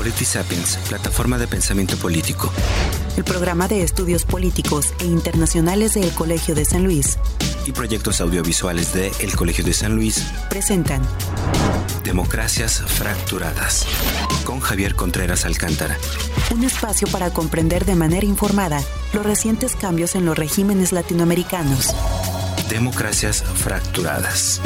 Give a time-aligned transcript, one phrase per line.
[0.00, 2.50] Polity Sapiens, plataforma de pensamiento político.
[3.18, 7.18] El programa de estudios políticos e internacionales del Colegio de San Luis.
[7.66, 10.24] Y proyectos audiovisuales de El Colegio de San Luis.
[10.48, 11.02] Presentan.
[12.02, 13.84] Democracias fracturadas.
[14.44, 15.98] Con Javier Contreras Alcántara.
[16.50, 18.82] Un espacio para comprender de manera informada
[19.12, 21.94] los recientes cambios en los regímenes latinoamericanos.
[22.70, 24.62] Democracias fracturadas.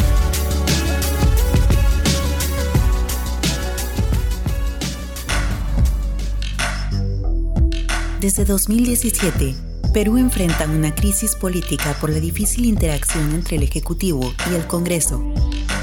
[8.25, 9.55] Desde 2017,
[9.93, 15.23] Perú enfrenta una crisis política por la difícil interacción entre el Ejecutivo y el Congreso,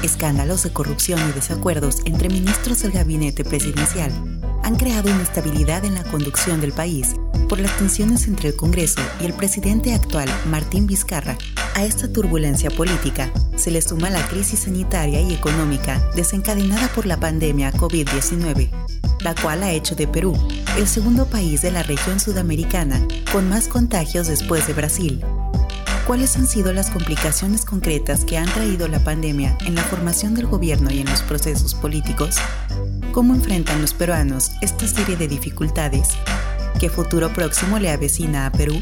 [0.02, 4.10] escándalos de corrupción y desacuerdos entre ministros del gabinete presidencial
[4.62, 7.14] han creado inestabilidad en la conducción del país
[7.48, 11.36] por las tensiones entre el Congreso y el presidente actual, Martín Vizcarra.
[11.74, 17.18] A esta turbulencia política se le suma la crisis sanitaria y económica desencadenada por la
[17.18, 18.70] pandemia COVID-19,
[19.20, 20.34] la cual ha hecho de Perú
[20.78, 25.24] el segundo país de la región sudamericana con más contagios después de Brasil.
[26.06, 30.46] ¿Cuáles han sido las complicaciones concretas que han traído la pandemia en la formación del
[30.46, 32.36] gobierno y en los procesos políticos?
[33.12, 36.16] ¿Cómo enfrentan los peruanos esta serie de dificultades?
[36.80, 38.72] ¿Qué futuro próximo le avecina a Perú?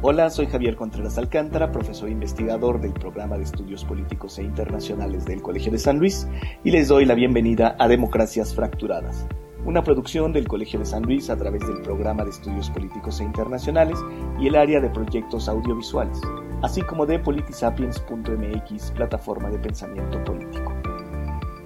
[0.00, 5.42] Hola, soy Javier Contreras Alcántara, profesor investigador del programa de estudios políticos e internacionales del
[5.42, 6.26] Colegio de San Luis,
[6.62, 9.26] y les doy la bienvenida a Democracias Fracturadas,
[9.64, 13.24] una producción del Colegio de San Luis a través del programa de estudios políticos e
[13.24, 13.98] internacionales
[14.38, 16.20] y el área de proyectos audiovisuales,
[16.62, 20.72] así como de politisapiens.mx, plataforma de pensamiento político.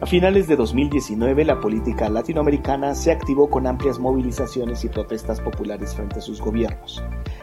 [0.01, 5.93] A finales de 2019, la política latinoamericana se activó con amplias movilizaciones y protestas populares
[5.93, 7.03] frente a sus gobiernos.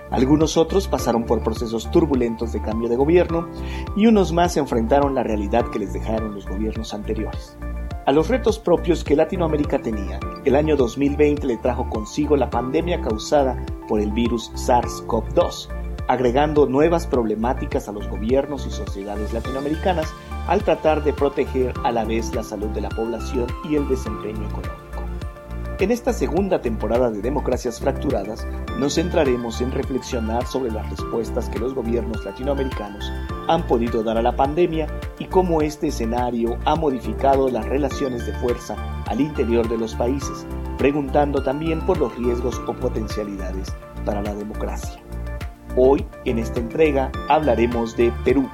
[0.09, 3.49] Algunos otros pasaron por procesos turbulentos de cambio de gobierno
[3.97, 7.57] y unos más enfrentaron la realidad que les dejaron los gobiernos anteriores.
[8.05, 13.01] A los retos propios que Latinoamérica tenía, el año 2020 le trajo consigo la pandemia
[13.01, 15.69] causada por el virus SARS-CoV-2,
[16.07, 20.13] agregando nuevas problemáticas a los gobiernos y sociedades latinoamericanas
[20.45, 24.49] al tratar de proteger a la vez la salud de la población y el desempeño
[24.49, 24.85] económico.
[25.79, 28.45] En esta segunda temporada de Democracias Fracturadas
[28.77, 33.11] nos centraremos en reflexionar sobre las respuestas que los gobiernos latinoamericanos
[33.47, 34.87] han podido dar a la pandemia
[35.19, 38.75] y cómo este escenario ha modificado las relaciones de fuerza
[39.07, 40.45] al interior de los países,
[40.77, 43.73] preguntando también por los riesgos o potencialidades
[44.05, 45.01] para la democracia.
[45.77, 48.49] Hoy, en esta entrega, hablaremos de Perú.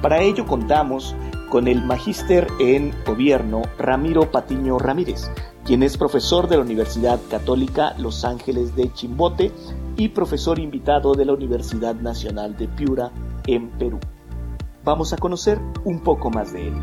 [0.00, 1.14] Para ello contamos
[1.50, 5.30] con el magíster en gobierno Ramiro Patiño Ramírez,
[5.68, 9.52] quien es profesor de la Universidad Católica Los Ángeles de Chimbote
[9.98, 13.12] y profesor invitado de la Universidad Nacional de Piura
[13.46, 14.00] en Perú.
[14.82, 16.74] Vamos a conocer un poco más de él.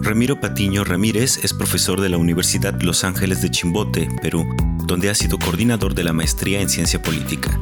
[0.00, 4.46] Ramiro Patiño Ramírez es profesor de la Universidad Los Ángeles de Chimbote, Perú,
[4.86, 7.60] donde ha sido coordinador de la maestría en ciencia política.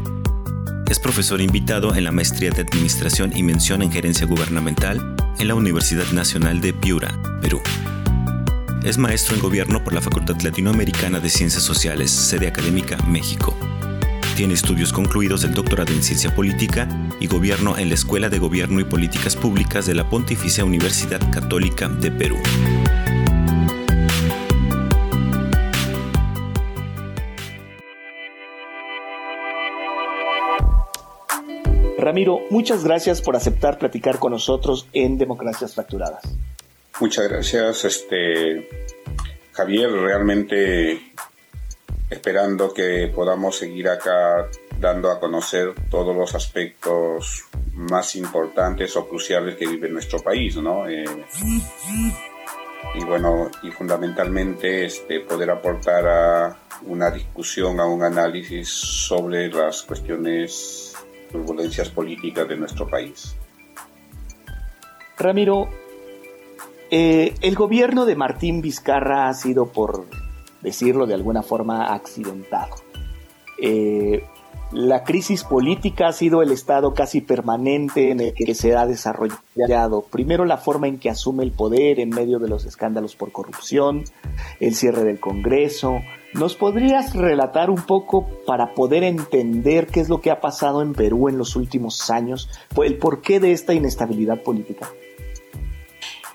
[0.88, 5.54] Es profesor invitado en la maestría de Administración y Mención en Gerencia Gubernamental en la
[5.54, 7.60] Universidad Nacional de Piura, Perú.
[8.84, 13.56] Es maestro en gobierno por la Facultad Latinoamericana de Ciencias Sociales, sede académica México.
[14.36, 16.88] Tiene estudios concluidos del doctorado en Ciencia Política
[17.20, 21.88] y Gobierno en la Escuela de Gobierno y Políticas Públicas de la Pontificia Universidad Católica
[21.88, 22.38] de Perú.
[32.12, 36.22] Ramiro, muchas gracias por aceptar platicar con nosotros en Democracias Fracturadas.
[37.00, 38.68] Muchas gracias, este
[39.52, 41.14] Javier, realmente
[42.10, 44.46] esperando que podamos seguir acá
[44.78, 50.86] dando a conocer todos los aspectos más importantes o cruciales que vive nuestro país, ¿no?
[50.86, 51.04] Eh,
[52.94, 59.82] y bueno, y fundamentalmente este, poder aportar a una discusión, a un análisis sobre las
[59.84, 60.91] cuestiones,
[61.32, 63.34] turbulencias políticas de nuestro país.
[65.18, 65.68] Ramiro,
[66.90, 70.06] eh, el gobierno de Martín Vizcarra ha sido, por
[70.60, 72.76] decirlo de alguna forma, accidentado.
[73.60, 74.24] Eh,
[74.72, 80.02] la crisis política ha sido el estado casi permanente en el que se ha desarrollado.
[80.10, 84.04] Primero la forma en que asume el poder en medio de los escándalos por corrupción,
[84.60, 86.00] el cierre del Congreso.
[86.34, 90.94] ¿Nos podrías relatar un poco para poder entender qué es lo que ha pasado en
[90.94, 92.48] Perú en los últimos años?
[92.82, 94.88] El porqué de esta inestabilidad política.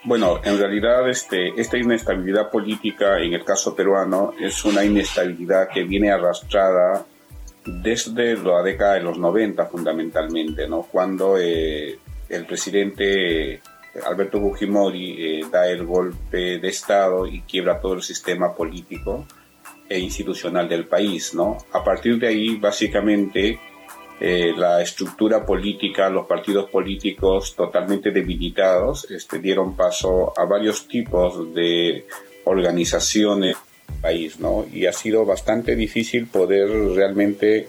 [0.03, 5.83] Bueno, en realidad este, esta inestabilidad política en el caso peruano es una inestabilidad que
[5.83, 7.03] viene arrastrada
[7.65, 11.97] desde la década de los 90 fundamentalmente, cuando eh,
[12.29, 13.61] el presidente
[14.05, 19.25] Alberto Fujimori eh, da el golpe de Estado y quiebra todo el sistema político
[19.89, 21.33] e institucional del país.
[21.33, 21.57] ¿no?
[21.71, 23.59] A partir de ahí, básicamente,
[24.19, 31.53] eh, la estructura política, los partidos políticos totalmente debilitados, este, dieron paso a varios tipos
[31.53, 32.07] de
[32.45, 33.57] organizaciones
[33.87, 34.65] del país, ¿no?
[34.73, 37.67] Y ha sido bastante difícil poder realmente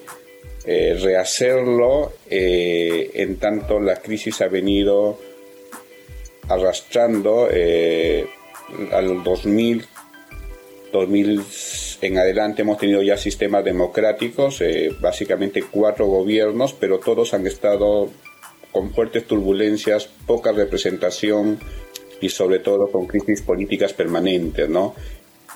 [0.65, 5.19] eh, rehacerlo eh, en tanto la crisis ha venido
[6.49, 7.49] arrastrando
[8.93, 9.87] al 2000
[12.00, 17.46] 2000 en adelante hemos tenido ya sistemas democráticos, eh, básicamente cuatro gobiernos, pero todos han
[17.46, 18.08] estado
[18.72, 21.58] con fuertes turbulencias, poca representación
[22.20, 24.94] y sobre todo con crisis políticas permanentes, ¿no?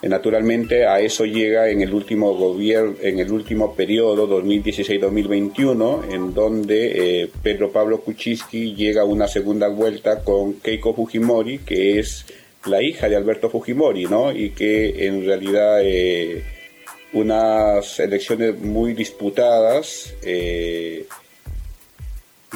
[0.02, 6.34] Eh, naturalmente a eso llega en el último gobierno, en el último periodo 2016-2021, en
[6.34, 12.26] donde eh, Pedro Pablo Kuczynski llega a una segunda vuelta con Keiko Fujimori, que es
[12.66, 14.32] la hija de Alberto Fujimori, ¿no?
[14.32, 16.42] Y que en realidad eh,
[17.12, 20.14] unas elecciones muy disputadas.
[20.22, 21.06] Eh,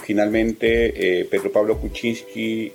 [0.03, 2.73] finalmente eh, Pedro Pablo Kuczynski,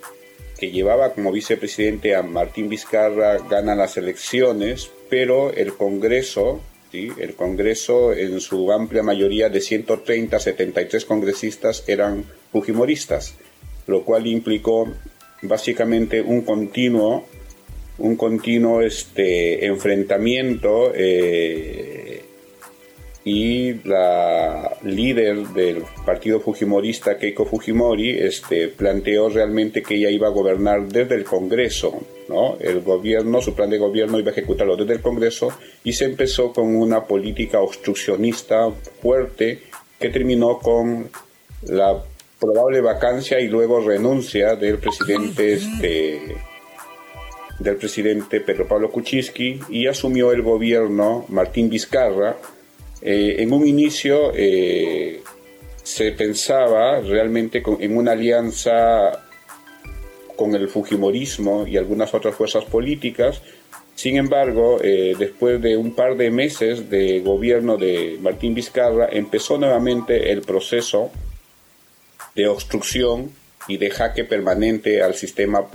[0.57, 6.61] que llevaba como vicepresidente a Martín Vizcarra, gana las elecciones, pero el Congreso,
[6.91, 7.11] ¿sí?
[7.19, 13.35] el Congreso en su amplia mayoría de 130 73 congresistas eran fujimoristas,
[13.87, 14.87] lo cual implicó
[15.41, 17.25] básicamente un continuo,
[17.97, 22.23] un continuo este, enfrentamiento eh,
[23.23, 30.31] y la líder del partido fujimorista, Keiko Fujimori, este, planteó realmente que ella iba a
[30.31, 32.57] gobernar desde el Congreso, ¿no?
[32.59, 35.49] El gobierno, su plan de gobierno iba a ejecutarlo desde el Congreso
[35.83, 38.71] y se empezó con una política obstruccionista
[39.01, 39.59] fuerte
[39.99, 41.09] que terminó con
[41.61, 42.03] la
[42.41, 46.35] probable vacancia y luego renuncia del presidente este,
[47.59, 52.35] del presidente Pedro Pablo Kuczynski y asumió el gobierno Martín Vizcarra.
[52.99, 55.21] Eh, en un inicio eh,
[55.83, 59.23] se pensaba realmente en una alianza
[60.35, 63.39] con el Fujimorismo y algunas otras fuerzas políticas.
[63.93, 69.59] Sin embargo, eh, después de un par de meses de gobierno de Martín Vizcarra, empezó
[69.59, 71.11] nuevamente el proceso
[72.35, 73.31] de obstrucción
[73.67, 75.65] y de jaque permanente al sistema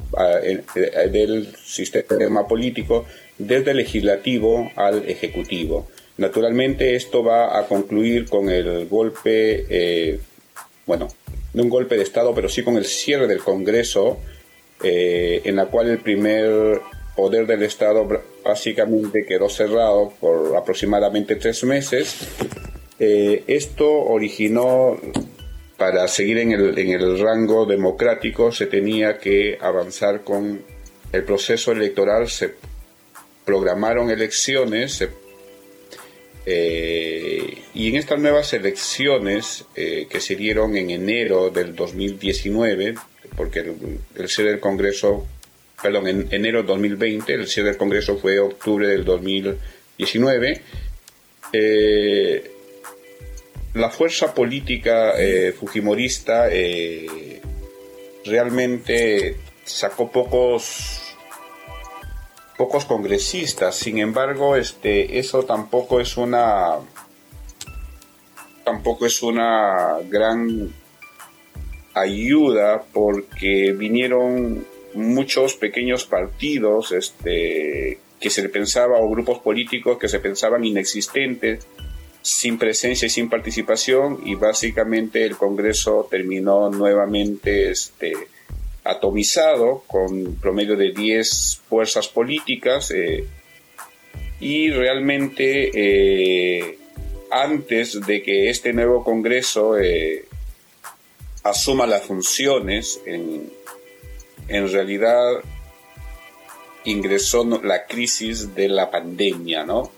[1.11, 3.07] del sistema político
[3.39, 5.87] desde el legislativo al ejecutivo.
[6.19, 10.19] Naturalmente esto va a concluir con el golpe, eh,
[10.87, 11.09] bueno,
[11.53, 14.19] no un golpe de Estado, pero sí con el cierre del Congreso,
[14.83, 16.81] eh, en la cual el primer
[17.15, 18.07] poder del Estado
[18.45, 22.17] básicamente quedó cerrado por aproximadamente tres meses.
[22.99, 24.99] Eh, esto originó
[25.77, 30.63] para seguir en el, en el rango democrático se tenía que avanzar con
[31.13, 32.55] el proceso electoral, se
[33.45, 35.07] programaron elecciones
[36.49, 42.95] eh, y en estas nuevas elecciones eh, que se dieron en enero del 2019,
[43.37, 43.75] porque el,
[44.15, 45.27] el cierre del Congreso,
[45.83, 50.63] perdón, en enero del 2020, el cierre del Congreso fue octubre del 2019,
[51.53, 52.51] eh,
[53.77, 57.43] la fuerza política eh, fujimorista eh,
[58.25, 61.03] realmente sacó pocos
[62.57, 63.77] pocos congresistas.
[63.77, 66.77] Sin embargo este eso tampoco es una
[68.65, 70.73] tampoco es una gran
[71.93, 80.19] ayuda porque vinieron muchos pequeños partidos este que se pensaba o grupos políticos que se
[80.19, 81.67] pensaban inexistentes
[82.27, 88.15] sin presencia y sin participación y básicamente el Congreso terminó nuevamente este,
[88.83, 93.25] atomizado con promedio de 10 fuerzas políticas eh,
[94.41, 96.79] y realmente eh,
[97.31, 100.25] antes de que este nuevo Congreso eh,
[101.45, 103.53] asuma las funciones, en,
[104.49, 105.45] en realidad
[106.87, 109.93] ingresó la crisis de la pandemia, ¿no?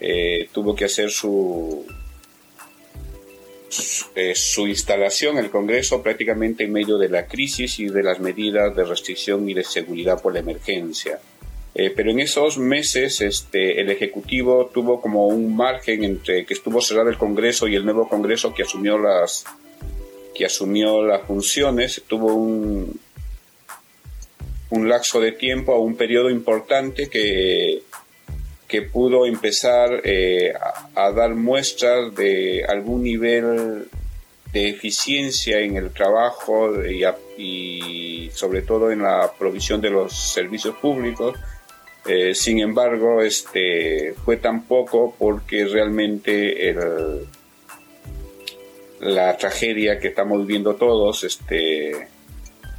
[0.00, 1.86] Eh, tuvo que hacer su,
[4.14, 8.74] eh, su instalación el Congreso prácticamente en medio de la crisis y de las medidas
[8.74, 11.20] de restricción y de seguridad por la emergencia.
[11.74, 16.80] Eh, pero en esos meses este, el Ejecutivo tuvo como un margen entre que estuvo
[16.80, 19.44] cerrado el Congreso y el nuevo Congreso que asumió las,
[20.34, 22.98] que asumió las funciones, tuvo un,
[24.70, 27.82] un lapso de tiempo, un periodo importante que,
[28.70, 30.52] que pudo empezar eh,
[30.94, 33.88] a, dar muestras de algún nivel
[34.52, 41.36] de eficiencia en el trabajo y, sobre todo en la provisión de los servicios públicos.
[42.06, 46.74] Eh, sin embargo, este, fue tan poco porque realmente
[49.00, 52.08] la tragedia que estamos viviendo todos, este,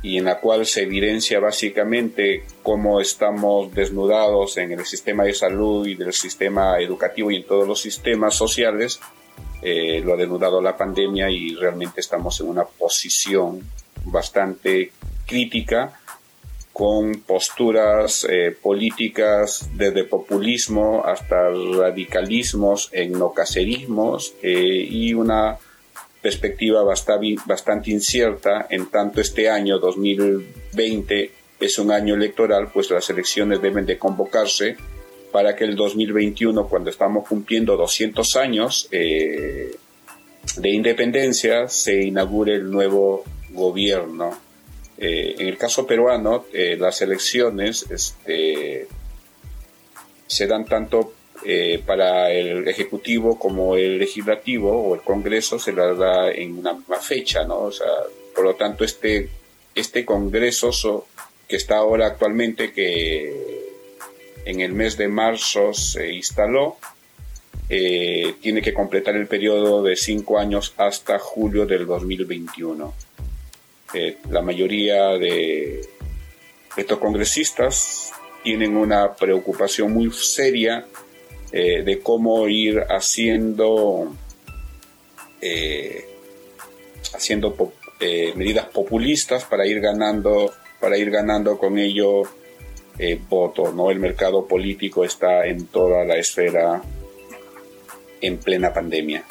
[0.03, 5.87] y en la cual se evidencia básicamente cómo estamos desnudados en el sistema de salud
[5.87, 8.99] y del sistema educativo y en todos los sistemas sociales,
[9.61, 13.61] eh, lo ha denudado la pandemia y realmente estamos en una posición
[14.05, 14.91] bastante
[15.27, 15.99] crítica
[16.73, 25.57] con posturas eh, políticas desde populismo hasta radicalismos, etnocacerismos eh, y una
[26.21, 33.61] perspectiva bastante, incierta, en tanto este año 2020 es un año electoral, pues las elecciones
[33.61, 34.77] deben de convocarse
[35.31, 39.71] para que el 2021, cuando estamos cumpliendo 200 años eh,
[40.57, 44.37] de independencia, se inaugure el nuevo gobierno.
[44.97, 48.87] Eh, en el caso peruano, eh, las elecciones este,
[50.27, 51.13] se dan tanto
[51.43, 56.73] eh, para el Ejecutivo como el Legislativo o el Congreso se la da en una
[56.73, 57.59] misma fecha, ¿no?
[57.61, 57.87] O sea,
[58.35, 59.29] por lo tanto, este,
[59.73, 61.07] este Congreso
[61.47, 63.61] que está ahora actualmente, que
[64.45, 66.77] en el mes de marzo se instaló,
[67.69, 72.93] eh, tiene que completar el periodo de cinco años hasta julio del 2021.
[73.93, 75.81] Eh, la mayoría de
[76.77, 80.85] estos congresistas tienen una preocupación muy seria
[81.51, 84.13] eh, de cómo ir haciendo,
[85.41, 86.05] eh,
[87.13, 92.23] haciendo eh, medidas populistas para ir ganando, para ir ganando con ello
[93.27, 93.73] votos.
[93.73, 93.89] ¿no?
[93.89, 96.81] El mercado político está en toda la esfera
[98.21, 99.23] en plena pandemia.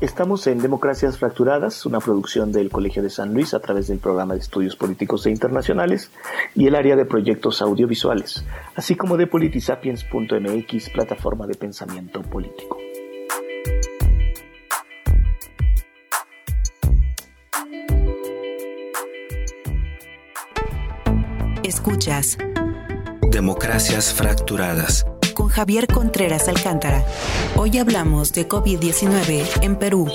[0.00, 4.34] Estamos en Democracias Fracturadas, una producción del Colegio de San Luis a través del programa
[4.34, 6.12] de estudios políticos e internacionales
[6.54, 8.44] y el área de proyectos audiovisuales,
[8.76, 12.78] así como de politisapiens.mx, plataforma de pensamiento político.
[21.64, 22.38] Escuchas
[23.32, 25.04] Democracias Fracturadas
[25.58, 27.04] Javier Contreras Alcántara.
[27.56, 30.06] Hoy hablamos de COVID-19 en Perú.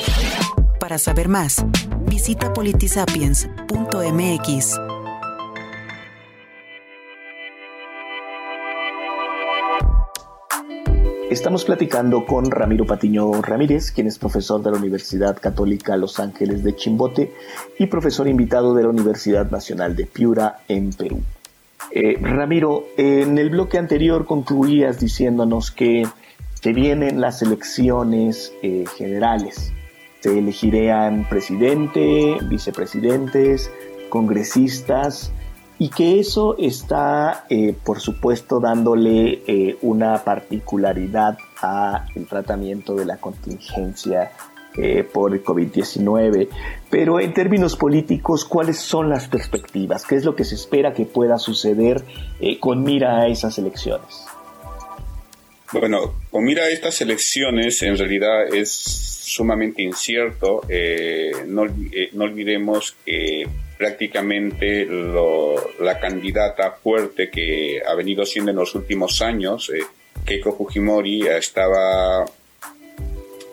[0.80, 1.66] Para saber más,
[2.08, 4.80] visita politisapiens.mx.
[11.30, 16.64] Estamos platicando con Ramiro Patiño Ramírez, quien es profesor de la Universidad Católica Los Ángeles
[16.64, 17.34] de Chimbote
[17.78, 21.22] y profesor invitado de la Universidad Nacional de Piura en Perú.
[21.96, 26.08] Eh, Ramiro, en el bloque anterior concluías diciéndonos que
[26.56, 29.72] se vienen las elecciones eh, generales.
[30.20, 33.70] Se elegirían presidente, vicepresidentes,
[34.10, 35.32] congresistas
[35.78, 44.32] y que eso está, eh, por supuesto, dándole una particularidad al tratamiento de la contingencia
[44.76, 46.48] eh, por el COVID-19.
[46.90, 50.04] Pero en términos políticos, ¿cuáles son las perspectivas?
[50.04, 52.02] ¿Qué es lo que se espera que pueda suceder
[52.40, 54.26] eh, con mira a esas elecciones?
[55.72, 60.62] Bueno, con mira a estas elecciones, en realidad es sumamente incierto.
[60.68, 64.88] Eh, no, no, olvidemos que prácticamente
[65.80, 69.72] la candidata fuerte que ha venido siendo en los últimos años,
[70.26, 72.26] Keiko Fujimori, estaba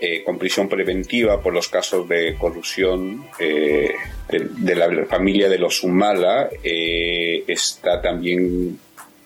[0.03, 3.93] eh, con prisión preventiva por los casos de corrupción eh,
[4.31, 8.79] de, la familia de los Humala, eh, está también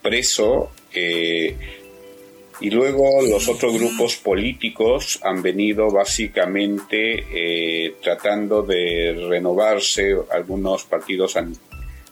[0.02, 0.73] preso.
[0.93, 11.37] y luego los otros grupos políticos han venido básicamente tratando de renovarse algunos partidos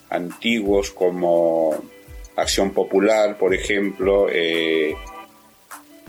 [0.09, 1.83] antiguos como
[2.37, 4.95] Acción Popular, por ejemplo, de,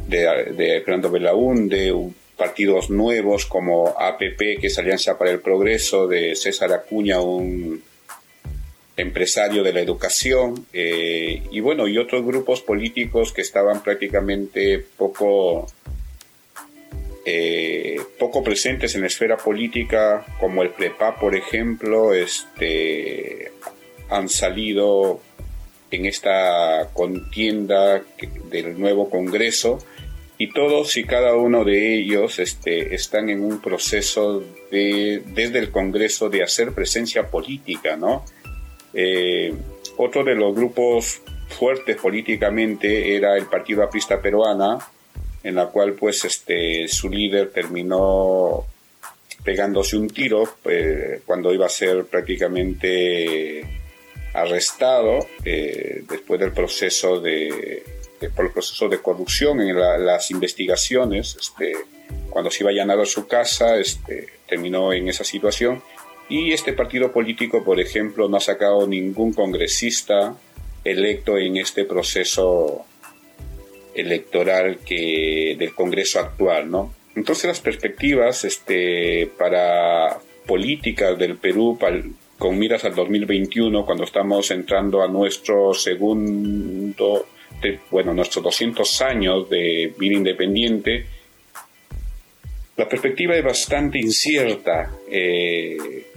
[0.08, 1.92] de Fernando Belaúnde,
[2.38, 7.82] partidos nuevos como APP, que es Alianza para el Progreso, de César Acuña, un
[8.96, 15.72] empresario de la educación, eh, y bueno, y otros grupos políticos que estaban prácticamente poco,
[17.26, 23.52] eh, poco presentes en la esfera política, como el PREPA, por ejemplo, este,
[24.10, 25.22] han salido
[25.90, 28.04] en esta contienda
[28.50, 29.80] del nuevo Congreso
[30.38, 35.72] y todos y cada uno de ellos este, están en un proceso de, desde el
[35.72, 38.26] Congreso de hacer presencia política, ¿no?
[38.94, 39.54] Eh,
[39.98, 44.80] otro de los grupos fuertes políticamente era el Partido Aprista Peruana,
[45.44, 48.66] en la cual pues este su líder terminó
[49.44, 53.64] pegándose un tiro eh, cuando iba a ser prácticamente
[54.34, 57.84] arrestado eh, después del proceso de,
[58.30, 61.74] por el proceso de corrupción en las investigaciones este,
[62.30, 65.82] cuando se iba a allanar a su casa este, terminó en esa situación
[66.30, 70.36] y este partido político por ejemplo no ha sacado ningún congresista
[70.84, 72.86] electo en este proceso
[73.96, 76.94] electoral que del Congreso actual, ¿no?
[77.16, 81.78] Entonces las perspectivas este, para políticas del Perú
[82.38, 87.28] con miras al 2021, cuando estamos entrando a nuestro segundo,
[87.92, 91.06] bueno, nuestros 200 años de vida independiente,
[92.76, 94.92] la perspectiva es bastante incierta.
[95.10, 96.08] Eh,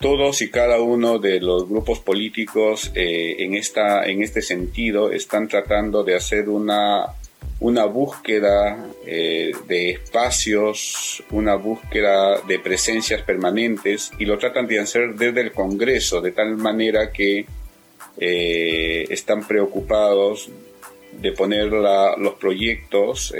[0.00, 5.48] todos y cada uno de los grupos políticos eh, en, esta, en este sentido están
[5.48, 7.06] tratando de hacer una,
[7.58, 15.14] una búsqueda eh, de espacios, una búsqueda de presencias permanentes y lo tratan de hacer
[15.16, 17.46] desde el Congreso, de tal manera que
[18.20, 20.48] eh, están preocupados
[21.12, 23.34] de poner los proyectos,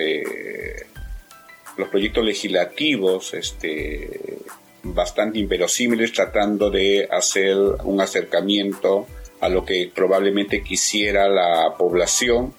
[1.77, 4.39] los proyectos legislativos, este,
[4.83, 9.07] bastante inverosímiles tratando de hacer un acercamiento
[9.41, 12.55] a lo que probablemente quisiera la población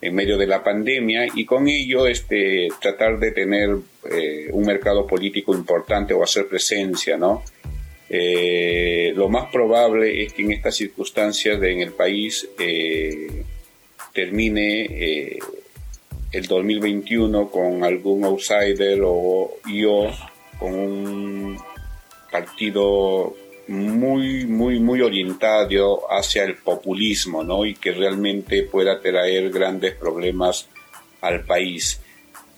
[0.00, 3.76] en medio de la pandemia y con ello este, tratar de tener
[4.10, 7.42] eh, un mercado político importante o hacer presencia, ¿no?
[8.12, 13.44] Eh, lo más probable es que en estas circunstancias en el país eh,
[14.12, 15.38] termine
[16.32, 20.10] el 2021 con algún outsider o yo
[20.58, 21.58] con un
[22.30, 23.34] partido
[23.70, 27.64] muy, muy, muy orientado hacia el populismo, ¿no?
[27.64, 30.68] Y que realmente pueda traer grandes problemas
[31.20, 31.99] al país.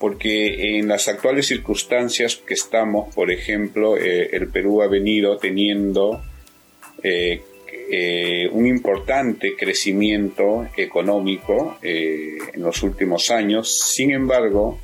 [0.02, 6.20] Porque en las actuales circunstancias que estamos, por ejemplo, eh, el Perú ha venido teniendo
[7.04, 7.40] eh,
[7.88, 13.92] eh, un importante crecimiento económico en los últimos años.
[13.94, 14.80] Sin embargo,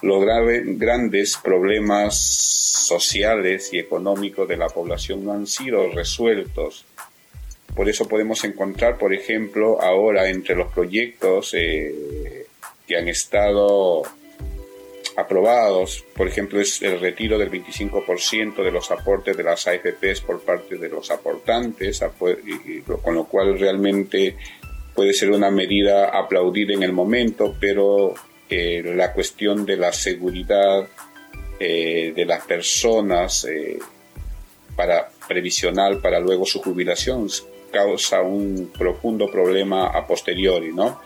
[0.00, 6.86] los grandes problemas sociales y económicos de la población no han sido resueltos.
[7.76, 14.04] Por eso podemos encontrar, por ejemplo, ahora entre los proyectos que han estado
[15.16, 20.40] aprobados, por ejemplo, es el retiro del 25% de los aportes de las AFPs por
[20.40, 22.02] parte de los aportantes,
[23.02, 24.36] con lo cual realmente
[24.94, 28.14] puede ser una medida aplaudida en el momento, pero
[28.48, 30.86] eh, la cuestión de la seguridad
[31.58, 33.78] eh, de las personas eh,
[34.76, 37.28] para previsional para luego su jubilación
[37.70, 41.00] causa un profundo problema a posteriori, ¿no?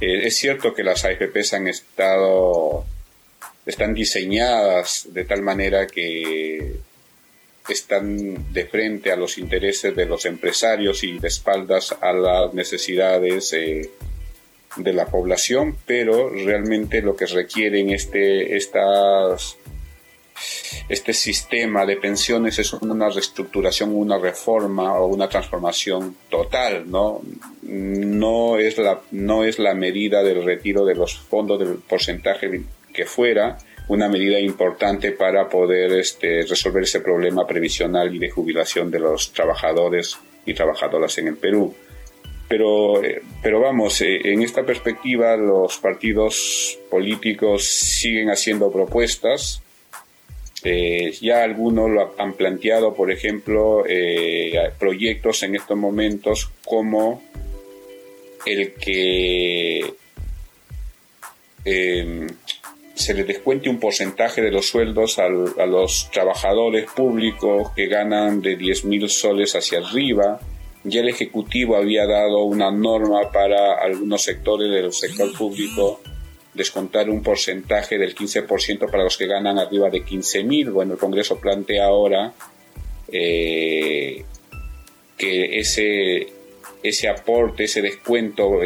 [0.00, 2.84] es cierto que las AFPs han estado
[3.66, 6.76] están diseñadas de tal manera que
[7.68, 13.50] están de frente a los intereses de los empresarios y de espaldas a las necesidades
[13.50, 19.56] de la población, pero realmente lo que requieren este, estas,
[20.90, 27.22] este sistema de pensiones es una reestructuración, una reforma o una transformación total, ¿no?
[27.62, 32.62] No es la, no es la medida del retiro de los fondos del porcentaje
[32.94, 38.90] que fuera, una medida importante para poder este, resolver ese problema previsional y de jubilación
[38.90, 41.74] de los trabajadores y trabajadoras en el Perú.
[42.48, 49.62] Pero, eh, pero vamos, eh, en esta perspectiva los partidos políticos siguen haciendo propuestas.
[50.62, 53.84] Eh, ya algunos lo han planteado, por ejemplo,
[54.78, 57.22] proyectos en estos momentos como
[58.46, 59.92] el que
[61.64, 62.26] em,
[62.94, 68.56] se le descuente un porcentaje de los sueldos a los trabajadores públicos que ganan de
[68.56, 70.40] 10.000 soles hacia arriba
[70.84, 76.00] ya el Ejecutivo había dado una norma para algunos sectores del sector público
[76.52, 80.72] descontar un porcentaje del 15% para los que ganan arriba de 15.000.
[80.72, 82.34] Bueno, el Congreso plantea ahora
[83.10, 84.24] eh,
[85.16, 86.28] que ese,
[86.82, 88.60] ese aporte, ese descuento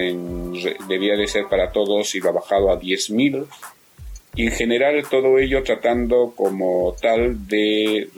[0.89, 3.47] debía de ser para todos y lo ha bajado a 10.000.
[4.35, 8.09] Y en general todo ello tratando como tal de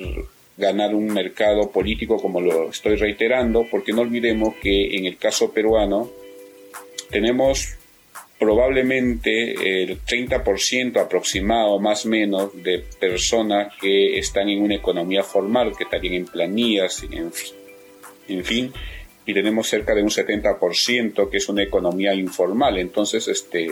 [0.56, 5.52] ganar un mercado político, como lo estoy reiterando, porque no olvidemos que en el caso
[5.52, 6.10] peruano
[7.10, 7.76] tenemos
[8.38, 15.76] probablemente el 30% aproximado, más o menos, de personas que están en una economía formal,
[15.76, 17.30] que estarían en planillas, en,
[18.28, 18.72] en fin,
[19.26, 22.78] y tenemos cerca de un 70% que es una economía informal.
[22.78, 23.70] Entonces, este,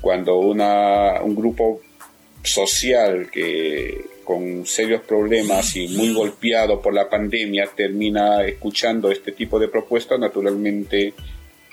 [0.00, 1.80] cuando una, un grupo
[2.42, 9.58] social que con serios problemas y muy golpeado por la pandemia termina escuchando este tipo
[9.58, 11.14] de propuestas, naturalmente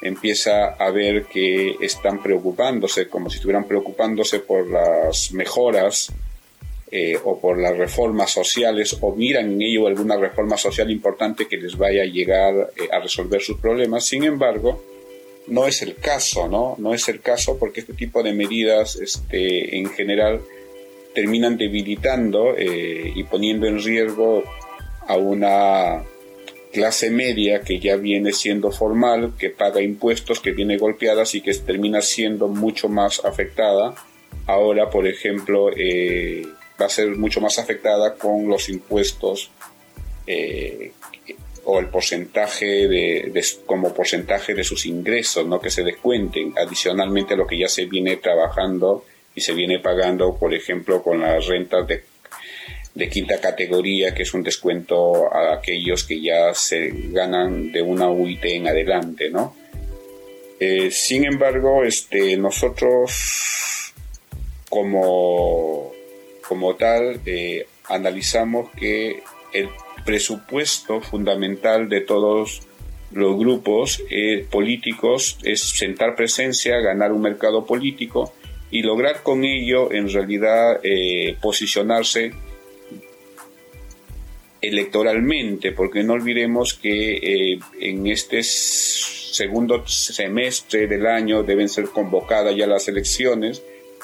[0.02, 6.12] empieza a ver que están preocupándose, como si estuvieran preocupándose por las mejoras
[6.90, 11.58] eh, o por las reformas sociales o miran en ello alguna reforma social importante que
[11.58, 14.06] les vaya a llegar eh, a resolver sus problemas.
[14.06, 14.82] Sin embargo,
[15.48, 16.76] no es el caso, ¿no?
[16.78, 20.42] No es el caso porque este tipo de medidas este, en general
[21.16, 24.44] terminan debilitando eh, y poniendo en riesgo
[25.08, 26.04] a una
[26.72, 31.54] clase media que ya viene siendo formal, que paga impuestos, que viene golpeada y que
[31.56, 33.96] termina siendo mucho más afectada.
[34.46, 36.46] Ahora, por ejemplo, eh,
[36.80, 39.50] va a ser mucho más afectada con los impuestos
[40.28, 40.92] eh,
[41.70, 47.38] o el porcentaje de, como porcentaje de sus ingresos, no que se descuenten adicionalmente a
[47.38, 49.04] lo que ya se viene trabajando
[49.36, 52.04] y se viene pagando, por ejemplo, con las rentas de,
[52.96, 58.10] de quinta categoría, que es un descuento a aquellos que ya se ganan de una
[58.10, 59.54] UIT en adelante, ¿no?
[60.62, 63.94] Eh, sin embargo, este, nosotros
[64.70, 65.92] como
[66.48, 69.70] como tal, eh, analizamos que el
[70.06, 72.62] presupuesto fundamental de todos
[73.12, 78.34] los grupos eh, políticos es sentar presencia, ganar un mercado político
[78.70, 82.34] y lograr con ello en realidad eh, posicionarse
[84.62, 92.66] electoralmente, porque no olvidemos que en este segundo semestre del año deben ser convocadas ya
[92.66, 93.62] las elecciones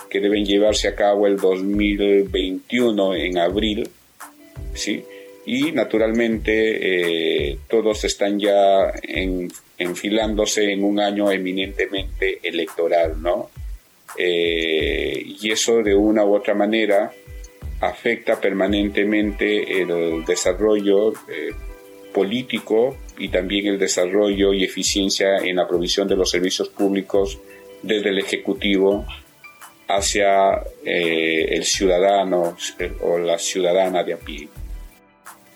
[0.10, 3.90] que deben llevarse a cabo el 2021 en abril,
[4.76, 5.04] ¿sí?
[5.46, 8.94] Y naturalmente eh, todos están ya
[9.78, 13.50] enfilándose en un año eminentemente electoral, ¿no?
[14.18, 17.12] Eh, y eso de una u otra manera
[17.82, 21.52] afecta permanentemente el desarrollo eh,
[22.14, 27.40] político y también el desarrollo y eficiencia en la provisión de los servicios públicos
[27.82, 29.06] desde el Ejecutivo
[29.88, 32.56] hacia eh, el ciudadano
[33.02, 34.48] o la ciudadana de a pie.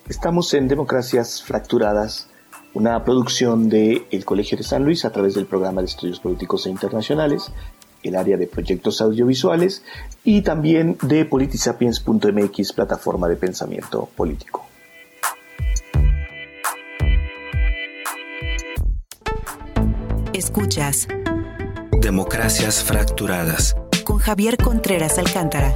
[0.09, 2.29] Estamos en Democracias Fracturadas,
[2.73, 6.65] una producción del el Colegio de San Luis a través del programa de estudios políticos
[6.65, 7.51] e internacionales,
[8.03, 9.83] el área de proyectos audiovisuales
[10.23, 14.65] y también de politisapiens.mx, plataforma de pensamiento político.
[20.31, 21.07] Escuchas
[21.99, 25.75] Democracias Fracturadas con Javier Contreras Alcántara.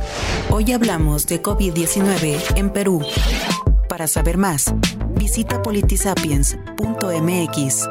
[0.50, 3.02] Hoy hablamos de COVID-19 en Perú.
[3.92, 4.74] Para saber más,
[5.18, 7.90] visita politisapiens.mx.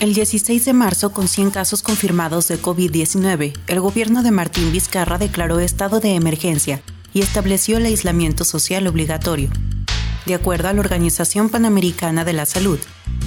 [0.00, 5.16] El 16 de marzo, con 100 casos confirmados de COVID-19, el gobierno de Martín Vizcarra
[5.16, 6.82] declaró estado de emergencia
[7.14, 9.48] y estableció el aislamiento social obligatorio.
[10.26, 12.80] De acuerdo a la Organización Panamericana de la Salud,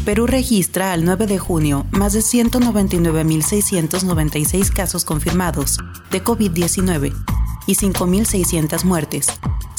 [0.06, 5.78] Perú registra al 9 de junio más de 199.696 casos confirmados
[6.10, 7.14] de COVID-19
[7.68, 9.28] y 5.600 muertes,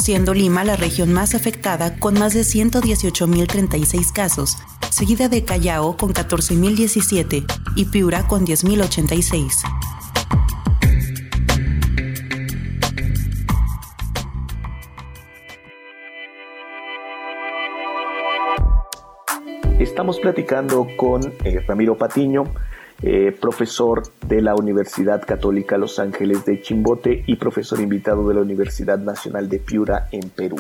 [0.01, 4.59] siendo Lima la región más afectada con más de 118.036 casos,
[4.91, 9.65] seguida de Callao con 14.017 y Piura con 10.086.
[19.83, 22.45] Estamos platicando con eh, Ramiro Patiño,
[23.03, 28.43] eh, profesor de la Universidad Católica Los Ángeles de Chimbote y profesor invitado de la
[28.43, 30.55] Universidad Nacional de Piura en Perú.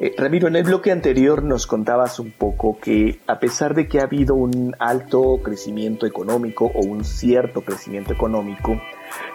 [0.00, 4.00] Eh, Ramiro, en el bloque anterior nos contabas un poco que a pesar de que
[4.00, 8.80] ha habido un alto crecimiento económico o un cierto crecimiento económico,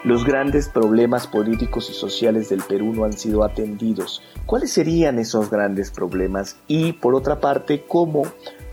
[0.04, 4.24] los grandes problemas políticos y sociales del Perú no han sido atendidos.
[4.48, 6.58] ¿Cuáles serían esos grandes problemas?
[6.66, 8.24] Y por otra parte, ¿cómo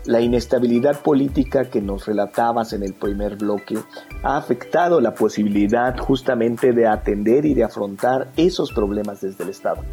[0.05, 3.75] la inestabilidad política que nos relatabas en el primer bloque
[4.23, 9.83] ha afectado la posibilidad justamente de atender y de afrontar esos problemas desde el Estado.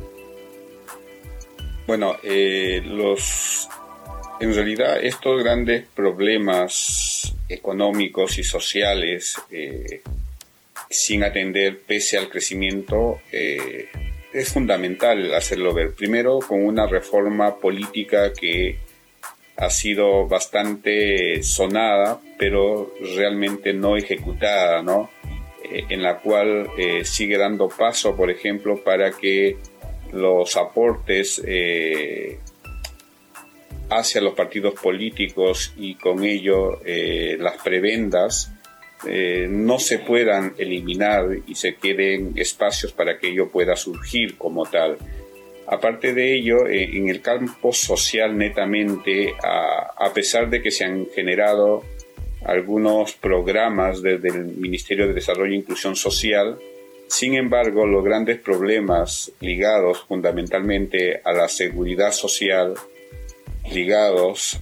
[1.86, 3.68] Bueno, eh, los,
[4.40, 10.02] en realidad estos grandes problemas económicos y sociales, eh,
[10.90, 13.88] sin atender pese al crecimiento, eh,
[14.32, 15.94] es fundamental hacerlo ver.
[15.94, 18.78] Primero, con una reforma política que
[19.58, 25.10] ha sido bastante sonada, pero realmente no ejecutada, ¿no?
[25.64, 29.56] eh, en la cual eh, sigue dando paso, por ejemplo, para que
[30.12, 31.42] los aportes
[33.90, 36.80] hacia los partidos políticos y con ello
[37.38, 38.50] las prebendas
[39.04, 44.96] no se puedan eliminar y se queden espacios para que ello pueda surgir como tal.
[45.70, 51.84] Aparte de ello, en el campo social netamente, a pesar de que se han generado
[52.44, 56.58] algunos programas desde el Ministerio de Desarrollo e Inclusión Social.
[57.08, 62.74] Sin embargo, los grandes problemas ligados fundamentalmente a la seguridad social,
[63.70, 64.58] ligados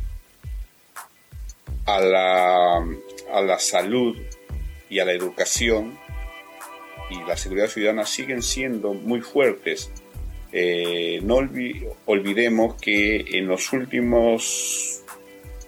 [1.87, 2.77] a la,
[3.33, 4.16] a la salud
[4.88, 5.99] y a la educación
[7.11, 9.90] y la seguridad ciudadana siguen siendo muy fuertes.
[10.59, 11.37] Eh, no
[12.07, 15.03] olvidemos que en los últimos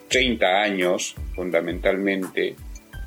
[0.09, 2.57] 30 años, fundamentalmente,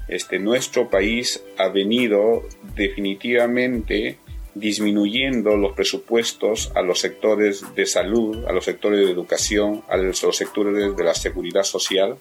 [0.07, 2.43] este, nuestro país ha venido
[2.75, 4.19] definitivamente
[4.53, 10.19] disminuyendo los presupuestos a los sectores de salud, a los sectores de educación, a los
[10.37, 12.15] sectores de la seguridad social,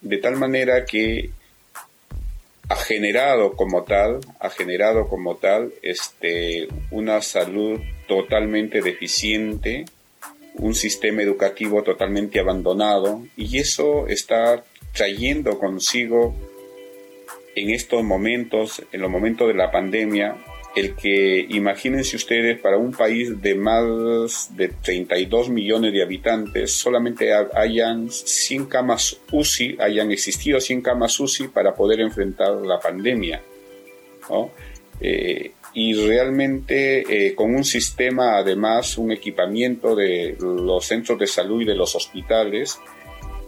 [0.00, 1.28] de tal manera que
[2.70, 9.84] ha generado como tal, ha generado como tal este, una salud totalmente deficiente,
[10.54, 16.34] un sistema educativo totalmente abandonado y eso está trayendo consigo
[17.54, 20.36] en estos momentos, en los momentos de la pandemia,
[20.76, 27.32] el que imagínense ustedes para un país de más de 32 millones de habitantes solamente
[27.32, 33.42] hayan 100 camas UCI, hayan existido 100 camas UCI para poder enfrentar la pandemia.
[34.30, 34.50] ¿no?
[35.00, 41.62] Eh, y realmente eh, con un sistema, además, un equipamiento de los centros de salud
[41.62, 42.78] y de los hospitales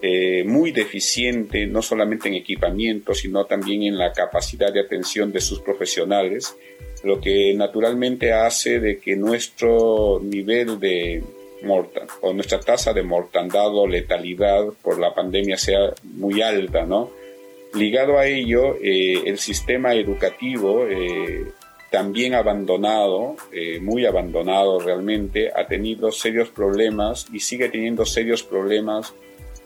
[0.02, 5.42] eh, muy deficiente, no solamente en equipamiento, sino también en la capacidad de atención de
[5.42, 6.56] sus profesionales,
[7.04, 11.22] lo que naturalmente hace de que nuestro nivel de
[11.62, 17.11] mortal o nuestra tasa de mortandad o letalidad por la pandemia sea muy alta, ¿no?
[17.74, 20.87] Ligado a ello, eh, el sistema educativo
[21.90, 29.12] también abandonado, eh, muy abandonado realmente, ha tenido serios problemas y sigue teniendo serios problemas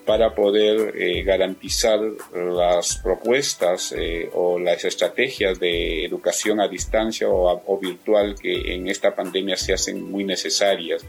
[0.06, 1.98] para poder eh, garantizar
[2.32, 9.14] las propuestas eh, o las estrategias de educación a distancia o virtual que en esta
[9.14, 11.04] pandemia se hacen muy necesarias.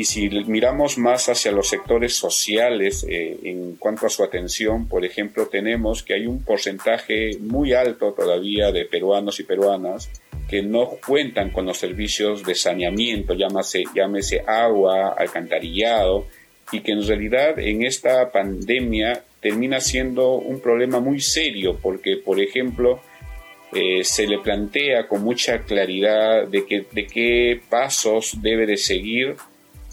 [0.00, 5.04] Y si miramos más hacia los sectores sociales eh, en cuanto a su atención, por
[5.04, 10.08] ejemplo, tenemos que hay un porcentaje muy alto todavía de peruanos y peruanas
[10.48, 16.26] que no cuentan con los servicios de saneamiento, llámese, llámese agua, alcantarillado,
[16.72, 22.40] y que en realidad en esta pandemia termina siendo un problema muy serio, porque, por
[22.40, 23.02] ejemplo,
[23.74, 29.36] eh, se le plantea con mucha claridad de, que, de qué pasos debe de seguir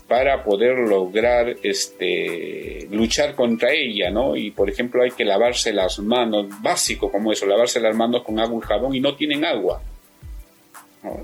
[0.07, 4.35] para poder lograr este, luchar contra ella, ¿no?
[4.35, 8.39] Y por ejemplo hay que lavarse las manos, básico como eso, lavarse las manos con
[8.39, 9.81] agua y jabón y no tienen agua.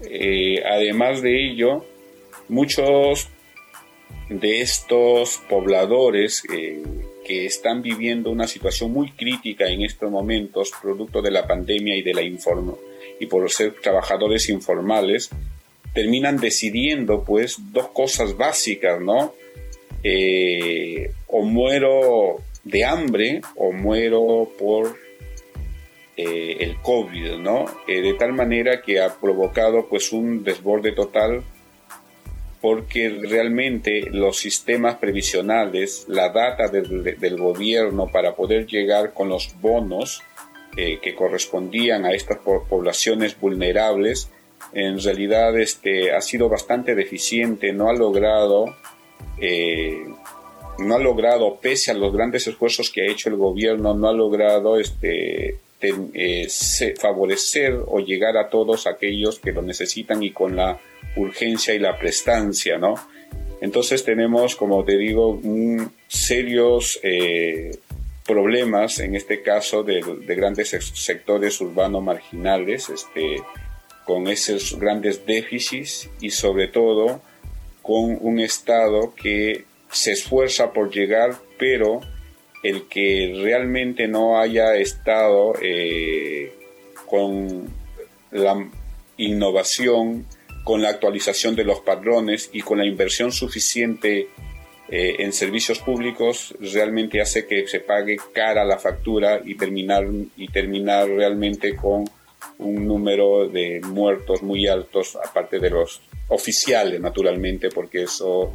[0.03, 1.85] Eh, además de ello,
[2.49, 3.29] muchos
[4.29, 6.83] de estos pobladores eh,
[7.25, 12.01] que están viviendo una situación muy crítica en estos momentos, producto de la pandemia y
[12.01, 12.77] de la informo
[13.19, 15.29] y por ser trabajadores informales,
[15.93, 19.33] terminan decidiendo pues dos cosas básicas, ¿no?
[20.03, 24.97] Eh, o muero de hambre o muero por
[26.17, 27.65] eh, el COVID, ¿no?
[27.87, 31.43] Eh, de tal manera que ha provocado pues un desborde total
[32.59, 40.21] porque realmente los sistemas previsionales, la data del, gobierno para poder llegar con los bonos
[40.73, 44.31] que correspondían a estas poblaciones vulnerables,
[44.73, 48.75] en realidad este, ha sido bastante deficiente, no ha logrado,
[49.39, 50.05] eh,
[50.79, 54.13] no ha logrado, pese a los grandes esfuerzos que ha hecho el gobierno, no ha
[54.13, 56.47] logrado este, eh,
[56.99, 60.79] favorecer o llegar a todos aquellos que lo necesitan y con la
[61.15, 62.95] urgencia y la prestancia, ¿no?
[63.61, 65.39] Entonces tenemos, como te digo,
[66.07, 67.77] serios eh,
[68.25, 73.41] problemas, en este caso, de, de grandes sectores urbanos marginales, este,
[74.05, 77.21] con esos grandes déficits y sobre todo
[77.81, 82.01] con un Estado que se esfuerza por llegar, pero
[82.63, 86.53] el que realmente no haya estado eh,
[87.05, 87.67] con
[88.31, 88.69] la
[89.17, 90.25] innovación,
[90.63, 94.29] con la actualización de los padrones y con la inversión suficiente
[94.89, 100.05] eh, en servicios públicos, realmente hace que se pague cara la factura y terminar,
[100.37, 102.05] y terminar realmente con
[102.59, 108.51] un número de muertos muy altos, aparte de los oficiales, naturalmente, porque eso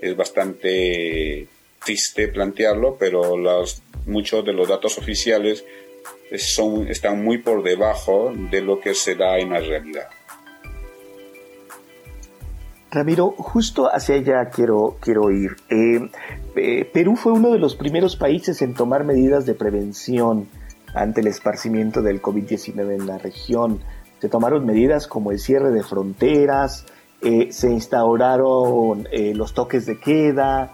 [0.00, 1.46] es bastante
[1.84, 5.64] triste plantearlo, pero los, muchos de los datos oficiales
[6.36, 10.08] son, están muy por debajo de lo que se da en la realidad.
[12.90, 15.56] Ramiro, justo hacia allá quiero, quiero ir.
[15.68, 16.10] Eh,
[16.56, 20.48] eh, Perú fue uno de los primeros países en tomar medidas de prevención
[20.96, 23.80] ante el esparcimiento del COVID-19 en la región.
[24.20, 26.86] Se tomaron medidas como el cierre de fronteras,
[27.22, 30.72] eh, se instauraron los toques de queda,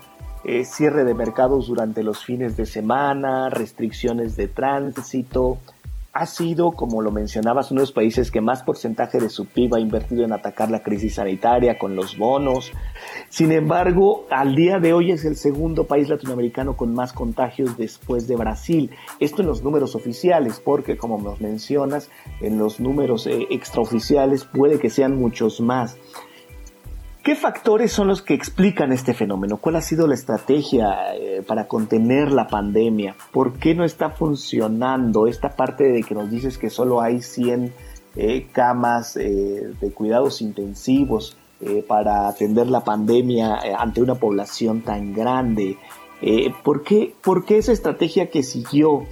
[0.65, 5.59] cierre de mercados durante los fines de semana, restricciones de tránsito,
[6.15, 9.75] ha sido, como lo mencionabas, uno de los países que más porcentaje de su PIB
[9.75, 12.71] ha invertido en atacar la crisis sanitaria con los bonos.
[13.31, 18.29] Sin embargo, al día de hoy es el segundo país latinoamericano con más contagios después
[18.29, 18.91] de Brasil.
[19.21, 22.11] Esto en los números oficiales, porque como nos mencionas,
[22.43, 25.97] en los números eh, extraoficiales puede que sean muchos más.
[27.23, 29.59] ¿Qué factores son los que explican este fenómeno?
[29.59, 33.15] ¿Cuál ha sido la estrategia eh, para contener la pandemia?
[33.31, 37.73] ¿Por qué no está funcionando esta parte de que nos dices que solo hay 100
[38.17, 41.37] eh, camas eh, de cuidados intensivos
[41.87, 45.79] para atender la pandemia ante una población tan grande?
[46.65, 49.05] ¿por, qué, ¿por, qué, esa estrategia que siguió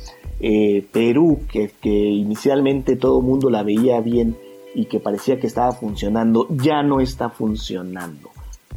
[0.91, 4.37] Perú, que, que inicialmente todo el mundo la veía bien,
[4.75, 8.31] y que parecía que estaba funcionando ya no está funcionando?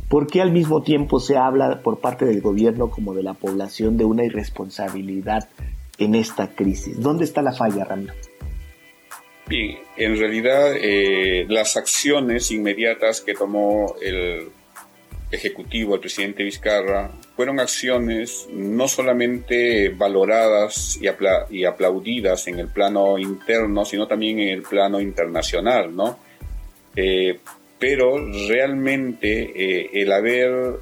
[0.10, 3.98] ¿Por qué al mismo tiempo se habla por parte del gobierno como de la población
[3.98, 5.50] de una irresponsabilidad
[5.98, 7.02] en esta crisis?
[7.02, 8.14] ¿Dónde está la falla, Ramiro?
[9.48, 14.50] Bien, en realidad eh, las acciones inmediatas que tomó el
[15.32, 23.86] Ejecutivo, el presidente Vizcarra, fueron acciones no solamente valoradas y, aplaudidas en el plano interno,
[23.86, 26.20] sino también en el plano internacional, ¿no?
[26.96, 27.40] Eh,
[27.80, 28.18] pero
[28.48, 30.80] realmente eh, el haber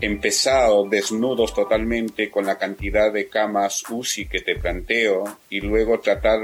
[0.00, 6.38] empezado desnudos totalmente con la cantidad de camas UCI que te planteo y luego tratar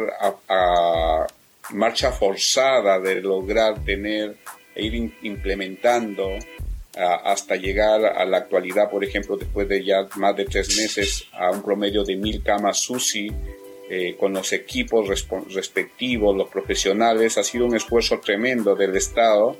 [0.48, 1.26] a,
[1.72, 4.36] marcha forzada de lograr tener
[4.74, 6.30] e ir implementando
[6.96, 11.50] hasta llegar a la actualidad, por ejemplo, después de ya más de tres meses, a
[11.50, 13.30] un promedio de mil camas SUSI,
[13.92, 15.08] eh, con los equipos
[15.52, 19.56] respectivos, los profesionales, ha sido un esfuerzo tremendo del Estado,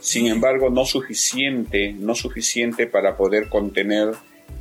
[0.00, 4.10] sin embargo no suficiente, no suficiente para poder contener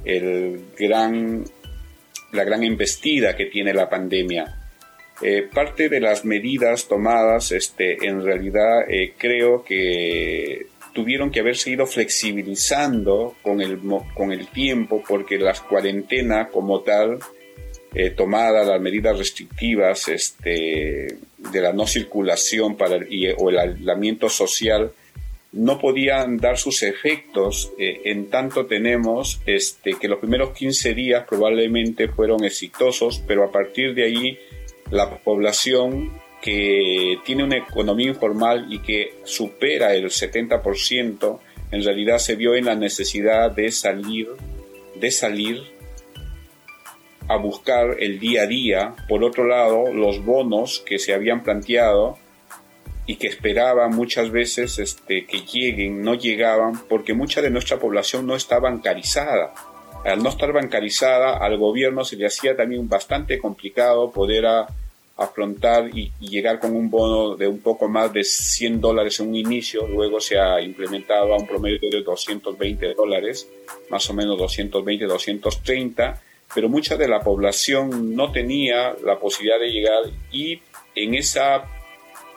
[0.05, 1.43] el gran,
[2.31, 4.55] la gran embestida que tiene la pandemia.
[5.21, 11.71] Eh, parte de las medidas tomadas, este, en realidad eh, creo que tuvieron que haberse
[11.71, 13.79] ido flexibilizando con el,
[14.13, 17.19] con el tiempo porque las cuarentenas como tal,
[17.93, 22.97] eh, las medidas restrictivas este, de la no circulación para
[23.37, 24.91] o el aislamiento social,
[25.51, 31.25] no podían dar sus efectos eh, en tanto tenemos este, que los primeros 15 días
[31.27, 34.39] probablemente fueron exitosos, pero a partir de ahí
[34.91, 41.39] la población que tiene una economía informal y que supera el 70%,
[41.71, 44.29] en realidad se vio en la necesidad de salir,
[44.95, 45.63] de salir
[47.27, 48.95] a buscar el día a día.
[49.07, 52.17] Por otro lado, los bonos que se habían planteado
[53.05, 58.25] y que esperaban muchas veces este, que lleguen, no llegaban porque mucha de nuestra población
[58.25, 59.53] no está bancarizada.
[60.05, 64.67] Al no estar bancarizada, al gobierno se le hacía también bastante complicado poder a,
[65.19, 69.35] afrontar y, llegar con un bono de un poco más de 100 dólares en un
[69.35, 73.47] inicio, luego se ha implementado a un promedio de 220 dólares,
[73.89, 76.21] más o menos 220, 230,
[76.53, 80.59] pero mucha de la población no tenía la posibilidad de llegar y
[80.95, 81.65] en esa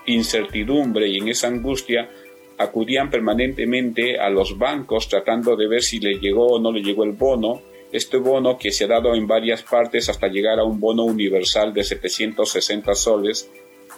[0.06, 2.10] incertidumbre y en esa angustia
[2.58, 7.04] acudían permanentemente a los bancos tratando de ver si les llegó o no le llegó
[7.04, 10.80] el bono este bono que se ha dado en varias partes hasta llegar a un
[10.80, 13.50] bono universal de 760 soles,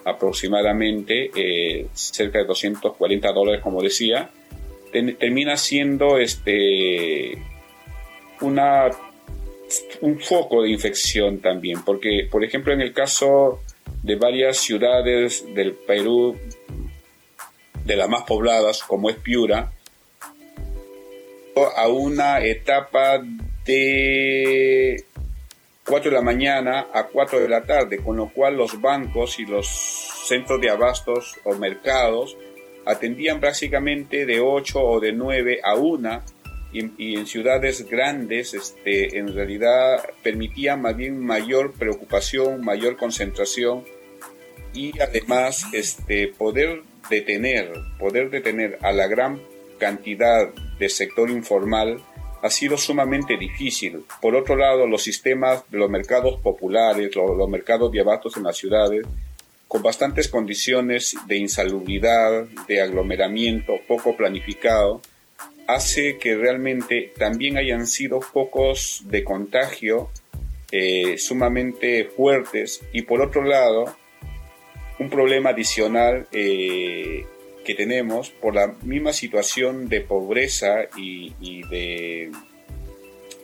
[0.05, 4.31] aproximadamente eh, cerca de 240 dólares, como decía,
[4.91, 7.39] termina siendo este
[8.41, 8.91] una
[10.01, 13.61] un foco de infección también, porque por ejemplo en el caso
[14.03, 16.37] de varias ciudades del Perú,
[17.85, 19.73] de las más pobladas como es Piura,
[21.77, 23.23] a una etapa
[23.65, 25.05] de
[25.87, 29.47] 4 de la mañana a 4 de la tarde, con lo cual los bancos y
[29.47, 29.67] los
[30.27, 32.37] centros de abastos o mercados
[32.87, 36.23] atendían prácticamente de 8 o de 9 a 1
[36.73, 43.85] y, en ciudades grandes este, en realidad permitían más bien mayor preocupación, mayor concentración
[44.73, 49.41] y además este, poder detener, poder detener a la gran
[49.79, 52.03] cantidad de sector informal
[52.45, 54.05] ha sido sumamente difícil.
[54.21, 58.59] Por otro lado, los sistemas de los mercados populares, los, mercados de abatos en las
[58.59, 59.07] ciudades,
[59.67, 65.01] con bastantes condiciones de insalubridad, de aglomeramiento poco planificado,
[65.67, 70.11] hace que realmente también hayan sido focos de contagio
[70.71, 73.97] eh, sumamente fuertes y por otro lado
[74.99, 77.25] un problema adicional eh,
[77.65, 82.31] que tenemos por la misma situación de pobreza y, de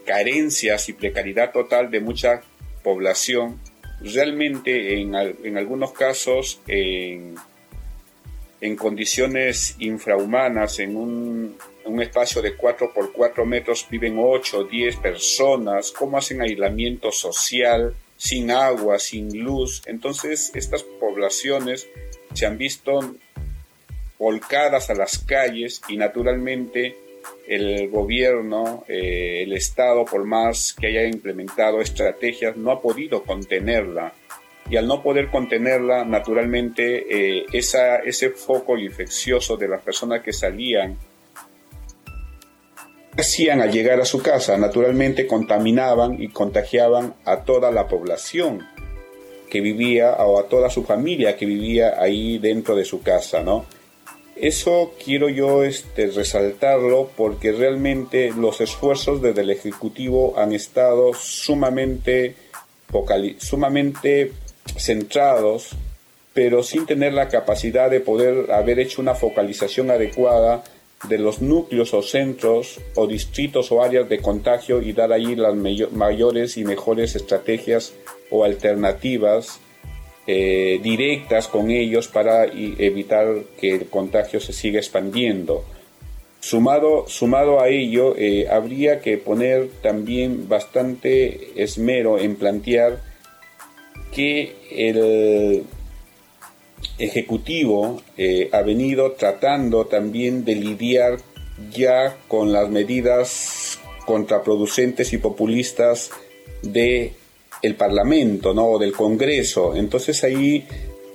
[0.07, 2.43] carencias y precariedad total de mucha
[2.83, 3.61] población,
[4.01, 7.37] realmente en, en algunos casos en,
[8.61, 11.57] en condiciones infrahumanas, en un,
[12.01, 17.95] espacio de 4 por 4 metros viven 8 o 10 personas, cómo hacen aislamiento social,
[18.17, 19.83] sin agua, sin luz.
[19.87, 21.89] Entonces estas poblaciones
[22.33, 23.17] se han visto
[24.21, 26.95] volcadas a las calles y naturalmente
[27.49, 34.13] el gobierno, eh, el Estado, por más que haya implementado estrategias, no ha podido contenerla.
[34.69, 40.33] Y al no poder contenerla, naturalmente eh, esa, ese foco infeccioso de las personas que
[40.33, 40.97] salían
[43.19, 44.57] hacían al llegar a su casa?
[44.57, 48.67] Naturalmente contaminaban y contagiaban a toda la población
[49.49, 53.67] que vivía o a toda su familia que vivía ahí dentro de su casa, ¿no?
[54.41, 62.37] Eso quiero yo este, resaltarlo porque realmente los esfuerzos desde el Ejecutivo han estado sumamente,
[63.37, 64.33] sumamente
[64.79, 65.73] centrados,
[66.33, 70.65] pero sin tener la capacidad de poder haber hecho una focalización adecuada
[71.07, 75.55] de los núcleos o centros o distritos o áreas de contagio y dar ahí las
[75.55, 77.93] mayores y mejores estrategias
[78.31, 79.61] o alternativas
[80.33, 83.27] eh, directas con ellos para evitar
[83.61, 85.65] que el contagio se siga expandiendo.
[86.39, 93.03] Sumado, sumado a ello, eh, habría que poner también bastante esmero en plantear
[94.15, 95.65] que el
[96.99, 101.19] Ejecutivo eh, ha venido tratando también de lidiar
[101.73, 106.13] ya con las medidas contraproducentes y populistas
[106.63, 107.15] de
[107.63, 108.79] el Parlamento, ¿no?
[108.79, 109.75] Del Congreso.
[109.77, 110.67] Entonces ahí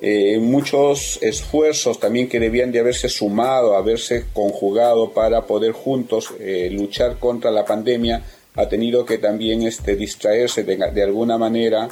[0.02, 6.70] eh, muchos esfuerzos también que debían de haberse sumado, haberse conjugado para poder juntos eh,
[6.72, 8.22] luchar contra la pandemia,
[8.56, 11.90] ha tenido que también este, distraerse de alguna manera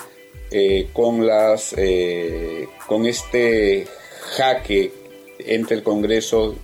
[0.52, 1.76] eh, con, las,
[2.88, 3.88] con este
[4.38, 4.92] jaque
[5.40, 6.56] entre el Congreso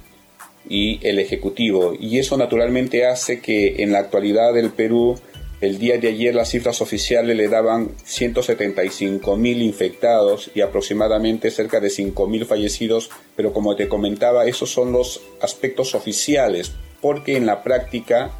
[0.69, 1.93] y el Ejecutivo.
[1.99, 5.19] Y eso naturalmente hace que en la actualidad del Perú,
[5.61, 11.79] el día de ayer las cifras oficiales le daban 175 mil infectados y aproximadamente cerca
[11.79, 17.45] de 5 mil fallecidos, pero como te comentaba, esos son los aspectos oficiales, porque en
[17.45, 18.31] la práctica,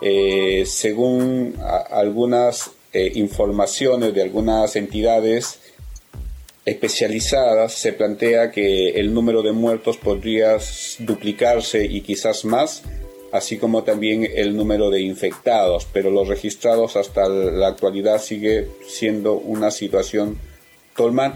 [0.00, 1.56] eh, según
[1.90, 5.58] algunas eh, informaciones de algunas entidades
[6.64, 10.58] especializadas, se plantea que el número de muertos podría
[11.00, 12.82] duplicarse y quizás más,
[13.32, 19.34] así como también el número de infectados, pero los registrados hasta la actualidad sigue siendo
[19.34, 20.38] una situación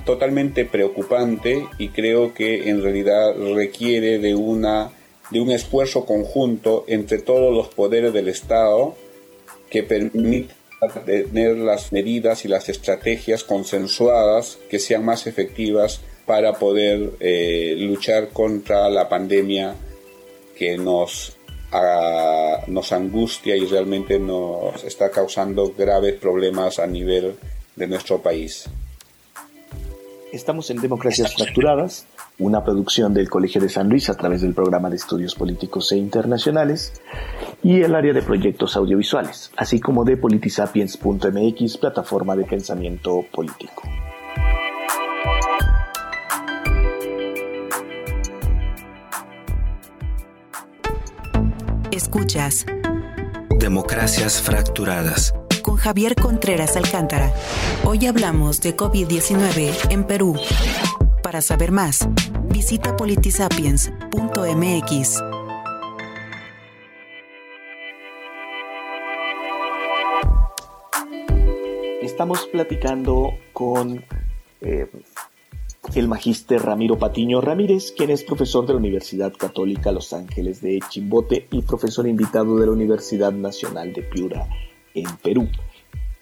[0.04, 4.92] totalmente preocupante y creo que en realidad requiere de una
[5.30, 8.94] de un esfuerzo conjunto entre todos los poderes del Estado
[9.70, 10.54] que permita
[11.04, 18.28] tener las medidas y las estrategias consensuadas que sean más efectivas para poder eh, luchar
[18.28, 19.74] contra la pandemia
[20.56, 21.35] que nos,
[22.68, 27.36] nos angustia y realmente nos está causando graves problemas a nivel
[27.74, 28.68] de nuestro país.
[30.32, 32.06] Estamos en Democracias Fracturadas,
[32.38, 35.96] una producción del Colegio de San Luis a través del programa de estudios políticos e
[35.96, 36.92] internacionales
[37.62, 43.82] y el área de proyectos audiovisuales, así como de politisapiens.mx, plataforma de pensamiento político.
[52.06, 52.64] Escuchas
[53.58, 57.34] Democracias Fracturadas con Javier Contreras Alcántara.
[57.84, 60.36] Hoy hablamos de COVID-19 en Perú.
[61.24, 62.08] Para saber más,
[62.44, 65.20] visita politisapiens.mx.
[72.02, 74.04] Estamos platicando con
[74.60, 74.88] eh,
[75.94, 80.80] el magíster Ramiro Patiño Ramírez, quien es profesor de la Universidad Católica Los Ángeles de
[80.88, 84.48] Chimbote y profesor invitado de la Universidad Nacional de Piura
[84.94, 85.48] en Perú.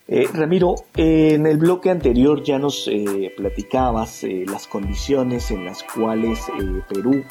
[0.07, 5.83] Eh, Ramiro, en el bloque anterior ya nos eh, platicabas eh, las condiciones en las
[5.83, 6.41] cuales
[6.89, 7.25] Perú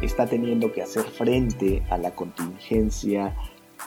[0.00, 3.34] está teniendo que hacer frente a la contingencia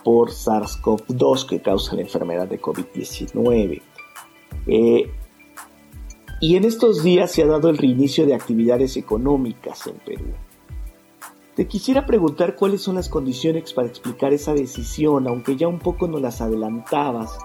[0.03, 3.81] por SARS-CoV-2 que causa la enfermedad de COVID-19.
[6.43, 10.25] Y en estos días se ha dado el reinicio de actividades económicas en Perú.
[11.55, 16.07] Te quisiera preguntar cuáles son las condiciones para explicar esa decisión, aunque ya un poco
[16.07, 17.37] nos las adelantabas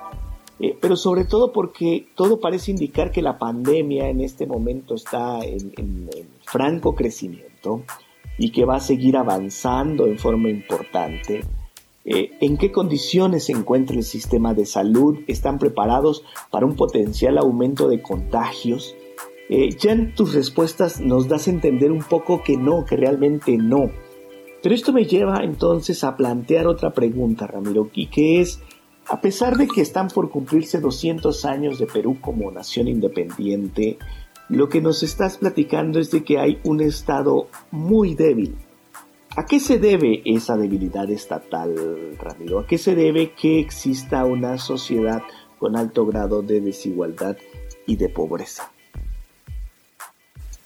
[0.61, 5.39] eh, pero sobre todo porque todo parece indicar que la pandemia en este momento está
[5.45, 6.11] en,
[6.45, 7.83] franco crecimiento
[8.39, 11.45] y que va a seguir avanzando en forma importante.
[12.11, 15.19] Eh, ¿En qué condiciones se encuentra el sistema de salud?
[15.27, 18.97] ¿Están preparados para un potencial aumento de contagios?
[19.51, 23.59] Eh, ya en tus respuestas nos das a entender un poco que no, que realmente
[23.59, 23.91] no.
[24.63, 28.63] Pero esto me lleva entonces a plantear otra pregunta, Ramiro, y que es,
[29.07, 33.99] a pesar de que están por cumplirse 200 años de Perú como nación independiente,
[34.49, 38.57] lo que nos estás platicando es de que hay un Estado muy débil.
[39.37, 42.61] ¿A qué se debe esa debilidad estatal, Ramiro?
[42.61, 45.23] ¿A qué se debe que exista una sociedad
[45.59, 47.37] con alto grado de desigualdad
[47.87, 48.73] y de pobreza?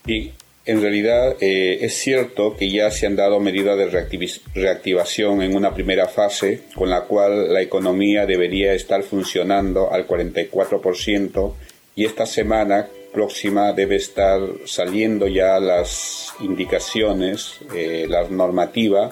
[0.07, 0.33] Y
[0.65, 4.07] en realidad eh, es cierto que ya se han dado medidas de
[4.55, 11.55] reactivación en una primera fase con la cual la economía debería estar funcionando al 44%
[11.95, 19.11] y esta semana próxima debe estar saliendo ya las indicaciones, eh, la normativa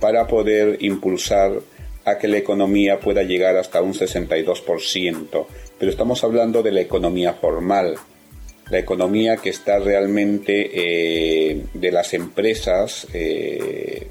[0.00, 1.60] para poder impulsar
[2.04, 5.46] a que la economía pueda llegar hasta un 62%.
[5.78, 7.96] Pero estamos hablando de la economía formal,
[8.70, 14.06] la economía que está realmente eh, de las empresas, eh,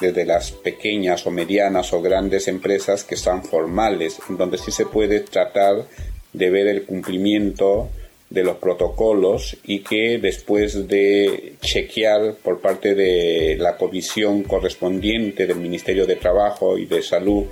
[0.00, 4.86] desde las pequeñas o medianas o grandes empresas que son formales, en donde sí se
[4.86, 5.86] puede tratar
[6.32, 7.88] de ver el cumplimiento
[8.28, 15.58] de los protocolos y que después de chequear por parte de la comisión correspondiente del
[15.58, 17.44] Ministerio de Trabajo y de Salud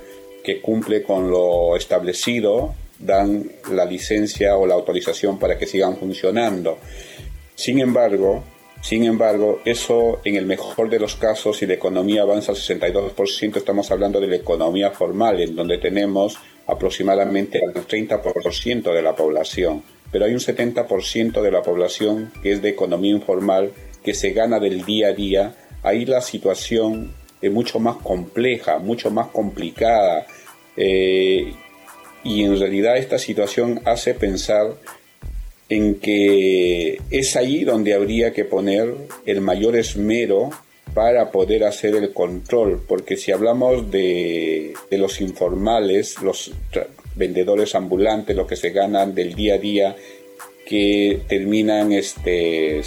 [0.43, 6.77] que cumple con lo establecido, dan la licencia o la autorización para que sigan funcionando.
[7.55, 8.43] Sin embargo,
[8.81, 13.57] sin embargo, eso en el mejor de los casos, si la economía avanza al 62%,
[13.57, 19.81] estamos hablando de la economía formal, en donde tenemos aproximadamente el 30% de la población.
[20.15, 24.61] Pero hay un 70% de la población que es de economía informal, que se gana
[24.61, 25.55] del día a día.
[25.83, 27.11] Ahí la situación
[27.41, 30.25] es mucho más compleja, mucho más complicada.
[30.77, 31.51] Eh,
[32.23, 34.75] y en realidad esta situación hace pensar
[35.67, 38.95] en que es ahí donde habría que poner
[39.25, 40.49] el mayor esmero
[40.93, 46.53] para poder hacer el control, porque si hablamos de, los informales, los
[47.15, 49.95] vendedores ambulantes, lo que se ganan del día a día,
[50.65, 52.81] que terminan este,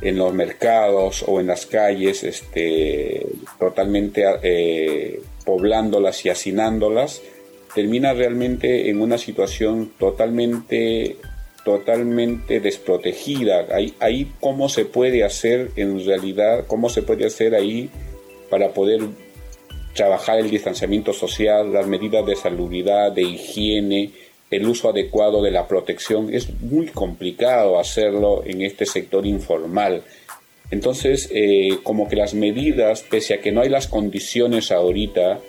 [0.00, 3.26] en los mercados o en las calles este,
[3.58, 7.22] totalmente eh, poblándolas y hacinándolas,
[7.74, 11.16] termina realmente en una situación totalmente
[11.64, 13.66] totalmente desprotegida.
[13.72, 17.90] Ahí, ahí cómo se puede hacer en realidad, cómo se puede hacer ahí
[18.48, 19.00] para poder
[19.96, 24.12] trabajar el distanciamiento social, las medidas de salubridad, de higiene,
[24.50, 26.32] el uso adecuado de la protección.
[26.32, 30.04] Es muy complicado hacerlo en este sector informal.
[30.70, 35.40] Entonces, eh, como que las medidas, pese a que no hay las condiciones ahorita,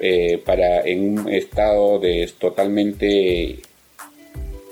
[0.00, 3.58] eh, para en un estado de totalmente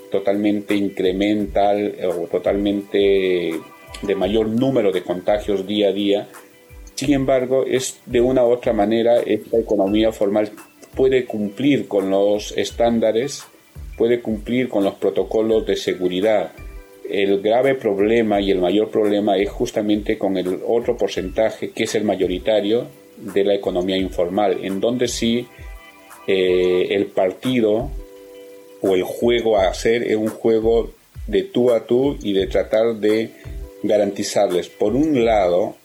[0.09, 3.59] totalmente incremental o totalmente
[4.01, 6.27] de mayor número de contagios día a día.
[6.97, 10.49] Sin embargo, es de una u otra manera esta economía formal
[10.95, 13.43] puede cumplir con los estándares,
[13.95, 16.53] puede cumplir con los protocolos de seguridad.
[17.07, 21.93] El grave problema y el mayor problema es justamente con el otro porcentaje que es
[21.93, 22.87] el mayoritario,
[23.17, 25.47] de la economía informal, en donde sí
[26.27, 27.89] eh, el partido
[28.81, 30.91] o el juego a hacer es un juego
[31.27, 33.31] de tú a tú y de tratar de
[33.83, 35.75] garantizarles, por un lado,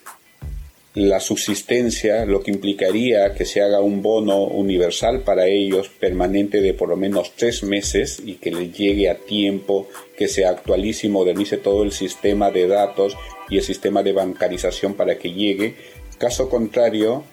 [0.95, 6.74] la subsistencia, lo que implicaría que se haga un bono universal para ellos permanente de
[6.74, 11.11] por lo menos tres meses y que les llegue a tiempo, que se actualice y
[11.11, 13.16] modernice todo el sistema de datos
[13.49, 15.74] y el sistema de bancarización para que llegue,
[16.22, 17.24] Caso contrario,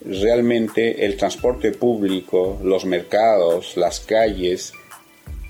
[0.00, 4.72] realmente el transporte público, los mercados, las calles,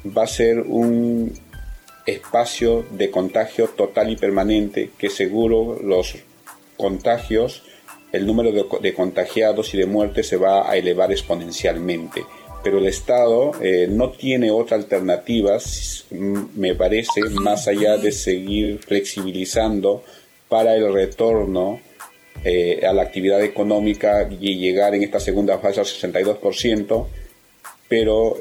[0.05, 1.33] va a ser un
[2.07, 6.17] espacio de contagio total y permanente que seguro los
[6.79, 7.63] contagios,
[8.13, 12.25] el número de, contagiados y de muertes se va a elevar exponencialmente.
[12.65, 15.59] pero el Estado eh, no tiene otra alternativa,
[16.11, 20.03] me parece, más allá de seguir flexibilizando
[20.49, 21.81] para el retorno
[22.45, 27.07] eh, a la actividad económica y llegar en esta segunda fase al 62%,
[27.89, 28.37] pero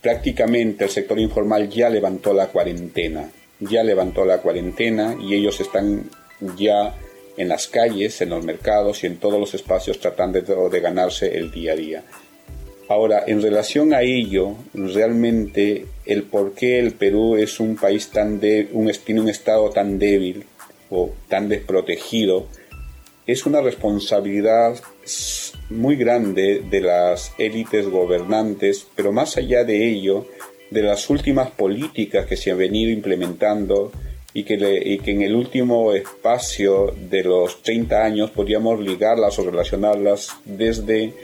[0.00, 6.10] prácticamente el sector informal ya levantó la cuarentena, ya levantó la cuarentena y ellos están
[6.56, 6.94] ya
[7.36, 11.50] en las calles, en los mercados y en todos los espacios tratando de ganarse el
[11.50, 12.02] día a día.
[12.88, 18.40] Ahora, en relación a ello, realmente el por qué el Perú es un país tan
[18.40, 20.44] de, un, tiene un estado tan débil
[20.90, 22.46] o tan desprotegido,
[23.26, 24.76] es una responsabilidad
[25.70, 30.26] muy grande de las élites gobernantes, pero más allá de ello,
[30.70, 33.92] de las últimas políticas que se han venido implementando
[34.36, 34.54] y que,
[35.12, 41.14] en el último espacio de los 30 años podríamos ligarlas o relacionarlas desde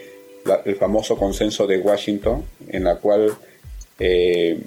[0.64, 3.34] el famoso consenso de Washington, en la cual
[3.98, 4.60] eh,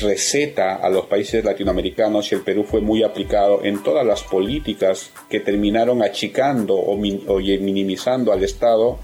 [0.00, 5.10] receta a los países latinoamericanos y el Perú fue muy aplicado en todas las políticas
[5.28, 8.98] que terminaron achicando o, minimizando al Estado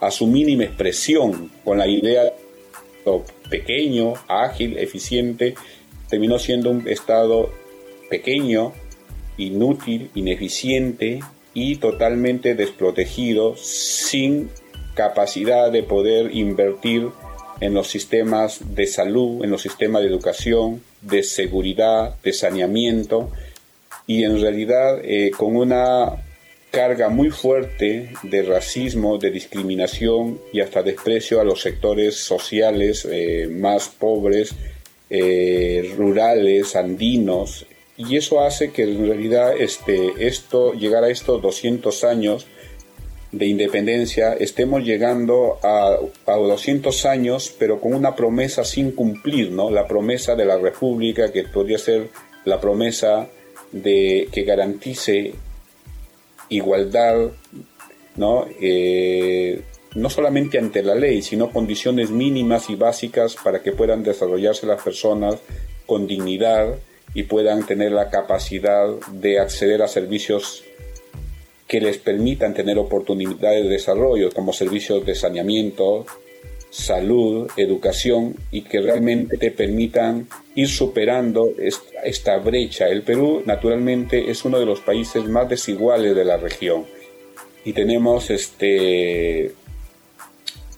[0.00, 2.32] a su mínima expresión, con la idea de
[3.48, 5.54] pequeño, ágil, eficiente,
[6.10, 7.63] terminó siendo un Estado
[8.08, 8.72] pequeño,
[9.36, 11.20] inútil, ineficiente
[11.52, 14.50] y totalmente desprotegido, sin
[14.94, 17.08] capacidad de poder invertir
[17.60, 23.30] en los sistemas de salud, en los sistemas de educación, de seguridad, de saneamiento
[24.06, 26.24] y en realidad eh, con una
[26.70, 33.48] carga muy fuerte de racismo, de discriminación y hasta desprecio a los sectores sociales eh,
[33.48, 34.54] más pobres,
[35.08, 37.66] eh, rurales, andinos.
[37.96, 42.46] Y eso hace que en realidad este, esto, llegar a estos 200 años
[43.30, 49.70] de independencia estemos llegando a, a 200 años, pero con una promesa sin cumplir, ¿no?
[49.70, 52.10] La promesa de la República, que podría ser
[52.44, 53.28] la promesa
[53.72, 55.34] de que garantice
[56.48, 57.30] igualdad,
[58.16, 58.46] ¿no?
[58.60, 59.62] Eh,
[59.94, 64.82] no solamente ante la ley, sino condiciones mínimas y básicas para que puedan desarrollarse las
[64.82, 65.36] personas
[65.86, 66.74] con dignidad
[67.14, 70.64] y puedan tener la capacidad de acceder a servicios
[71.68, 76.04] que les permitan tener oportunidades de desarrollo como servicios de saneamiento,
[76.70, 81.50] salud, educación y que realmente te permitan ir superando
[82.02, 82.88] esta brecha.
[82.88, 86.84] El Perú naturalmente es uno de los países más desiguales de la región
[87.64, 89.52] y tenemos este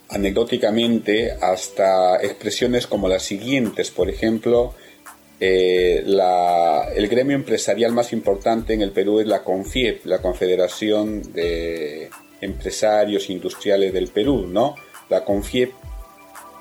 [0.09, 4.75] anecdóticamente hasta expresiones como las siguientes, por ejemplo,
[5.39, 6.03] eh,
[6.95, 12.09] el gremio empresarial más importante en el Perú es la CONFIEP, la Confederación de
[12.41, 14.75] Empresarios Industriales del Perú, ¿no?
[15.11, 15.73] La CONFIEP,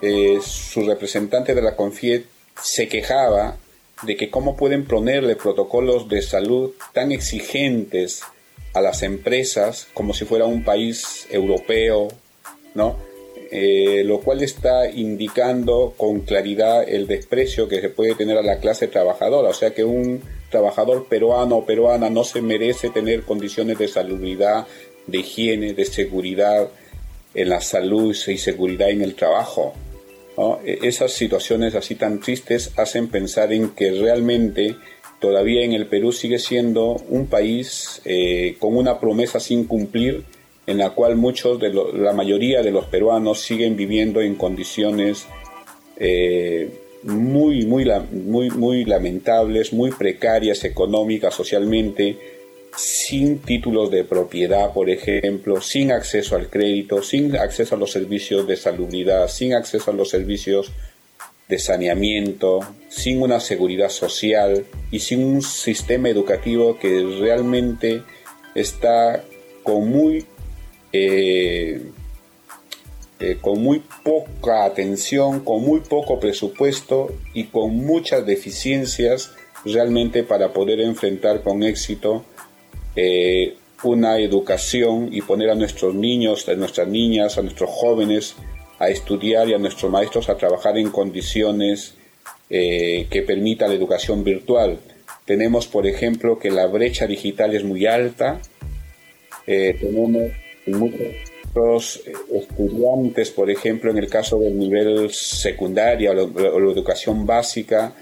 [0.01, 2.25] eh, su representante de la CONFIEP
[2.61, 3.57] se quejaba
[4.03, 8.23] de que cómo pueden ponerle protocolos de salud tan exigentes
[8.73, 12.09] a las empresas como si fuera un país europeo,
[12.73, 12.97] ¿no?
[13.51, 18.59] Eh, lo cual está indicando con claridad el desprecio que se puede tener a la
[18.59, 23.77] clase trabajadora, o sea que un trabajador peruano o peruana no se merece tener condiciones
[23.77, 24.65] de salubridad,
[25.05, 26.69] de higiene, de seguridad
[27.35, 29.73] en la salud y seguridad en el trabajo.
[30.65, 34.75] E, esas situaciones así tan tristes hacen pensar en que realmente
[35.19, 40.23] todavía en el Perú sigue siendo un país eh, con una promesa sin cumplir
[40.67, 45.27] en la cual muchos de la mayoría de los peruanos siguen viviendo en condiciones
[45.97, 46.69] eh,
[47.03, 52.17] muy, muy, muy, muy lamentables, muy precarias económicas, socialmente,
[52.75, 58.47] sin títulos de propiedad, por ejemplo, sin acceso al crédito, sin acceso a los servicios
[58.47, 60.71] de salubridad, sin acceso a los servicios
[61.47, 68.01] de saneamiento, sin una seguridad social y sin un sistema educativo que realmente
[68.55, 69.23] está
[69.63, 70.25] con muy
[70.91, 71.91] eh,
[73.19, 79.31] eh, con muy poca atención, con muy poco presupuesto y con muchas deficiencias
[79.63, 82.23] realmente para poder enfrentar con éxito
[82.95, 88.35] eh, una educación y poner a nuestros niños, a nuestras niñas, a nuestros jóvenes
[88.79, 91.95] a estudiar y a nuestros maestros a trabajar en condiciones
[92.47, 94.77] que permitan la educación virtual.
[95.25, 98.39] Tenemos, por ejemplo, que la brecha digital es muy alta.
[99.45, 100.31] tenemos
[100.67, 102.01] muchos
[102.31, 107.93] estudiantes, por ejemplo, en el caso del nivel secundario o la, educación básica,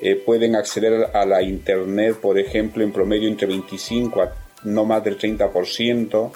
[0.00, 4.32] eh, pueden acceder a la Internet, por ejemplo, en promedio entre 25 a
[4.64, 6.32] no más del 30%,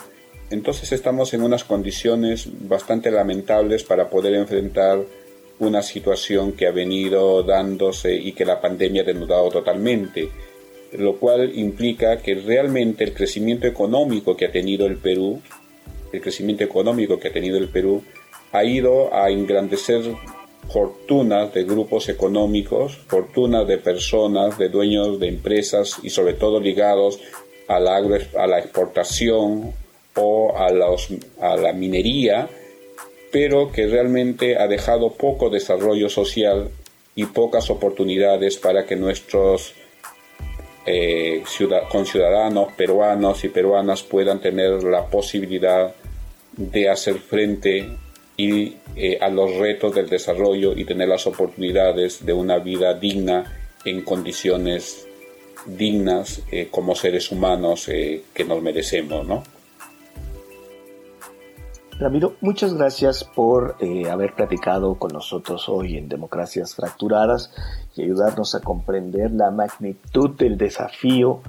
[0.51, 5.01] Entonces estamos en unas condiciones bastante lamentables para poder enfrentar
[5.59, 10.29] una situación que ha venido dándose y que la pandemia ha denudado totalmente,
[10.93, 15.43] lo cual implica que realmente el crecimiento económico que ha tenido el Perú,
[16.13, 18.03] el crecimiento económico que ha tenido el Perú,
[18.53, 20.03] ha ido a engrandecer
[20.69, 27.21] fortunas de grupos económicos, fortunas de personas, de dueños de empresas y sobre todo ligados
[27.69, 29.73] a la, exportación
[30.15, 32.49] o a la minería,
[33.31, 36.71] pero que realmente ha dejado poco desarrollo social
[37.15, 39.75] y pocas oportunidades para que nuestros
[40.87, 41.43] eh,
[41.91, 45.95] conciudadanos peruanos y peruanas puedan tener la posibilidad
[46.57, 47.89] de hacer frente
[48.37, 53.61] y, eh, a los retos del desarrollo y tener las oportunidades de una vida digna
[53.85, 55.07] en condiciones
[55.67, 59.43] dignas eh, como seres humanos que nos merecemos, ¿no?
[62.01, 67.53] Ramiro, muchas gracias por eh, haber platicado con nosotros hoy en Democracias Fracturadas
[67.97, 71.43] y ayudarnos a comprender la magnitud del desafío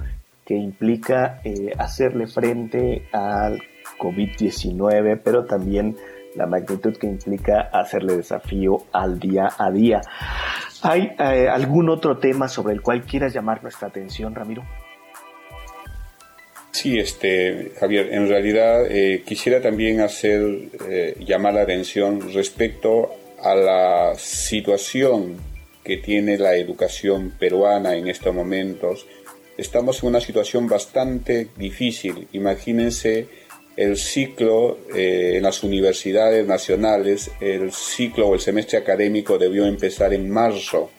[0.44, 3.60] que implica eh, hacerle frente al
[4.00, 5.96] COVID-19, pero también
[6.34, 10.00] la magnitud que implica hacerle desafío al día a día.
[10.82, 14.64] ¿Hay eh, algún otro tema sobre el cual quieras llamar nuestra atención, Ramiro?
[16.72, 20.40] Sí, este, Javier, en realidad eh, quisiera también hacer
[20.88, 23.10] eh, llamar la atención respecto
[23.42, 25.36] a la situación
[25.82, 29.06] que tiene la educación peruana en estos momentos.
[29.58, 32.28] Estamos en una situación bastante difícil.
[32.32, 33.26] Imagínense
[33.76, 40.14] el ciclo eh, en las universidades nacionales, el ciclo o el semestre académico debió empezar
[40.14, 40.90] en marzo.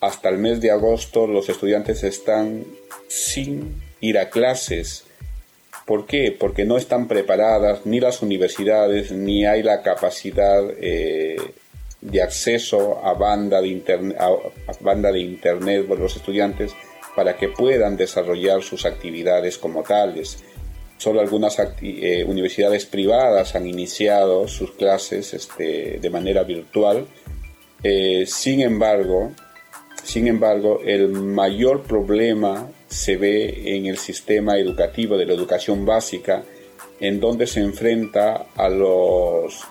[0.00, 2.64] Hasta el mes de agosto los estudiantes están
[3.08, 5.04] sin ir a clases.
[5.86, 6.34] ¿Por qué?
[6.38, 11.36] Porque no están preparadas ni las universidades ni hay la capacidad eh,
[12.00, 14.16] de acceso a banda de, internet,
[14.80, 16.72] banda de internet por los estudiantes
[17.14, 20.42] para que puedan desarrollar sus actividades como tales.
[20.96, 27.06] Solo algunas eh, universidades privadas han iniciado sus clases este, de manera virtual.
[27.82, 29.32] Eh, sin embargo,
[30.02, 36.42] sin embargo, el mayor problema se ve en el sistema educativo de la educación básica,
[36.98, 39.64] en donde se enfrenta a los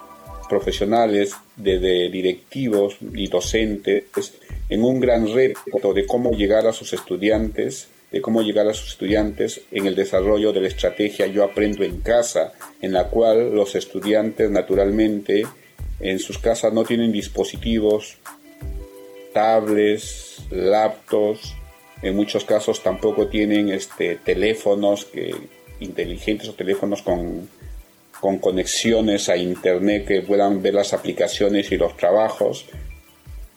[0.49, 4.33] profesionales, desde directivos y docentes,
[4.69, 8.91] en un gran reto de cómo llegar a sus estudiantes, de cómo llegar a sus
[8.91, 13.75] estudiantes en el desarrollo de la estrategia Yo aprendo en casa, en la cual los
[13.75, 15.45] estudiantes naturalmente
[15.99, 18.17] en sus casas no tienen dispositivos,
[19.33, 21.58] tablets, laptops,
[22.01, 25.35] en muchos casos tampoco tienen este, teléfonos que,
[25.79, 27.49] inteligentes o teléfonos con,
[28.19, 32.65] con conexiones a internet que puedan ver las aplicaciones y los trabajos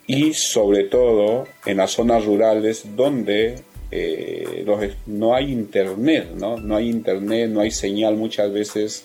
[0.07, 4.65] y sobre todo en las zonas rurales donde eh,
[5.07, 6.57] no hay internet, ¿no?
[6.57, 9.05] no hay internet, no hay señal muchas veces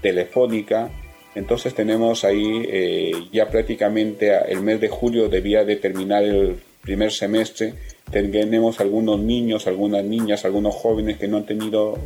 [0.00, 0.90] telefónica.
[1.34, 7.12] Entonces tenemos ahí eh, ya prácticamente el mes de julio debía de terminar el primer
[7.12, 7.74] semestre
[8.10, 11.98] tenemos algunos niños, algunas niñas, algunos jóvenes que no han tenido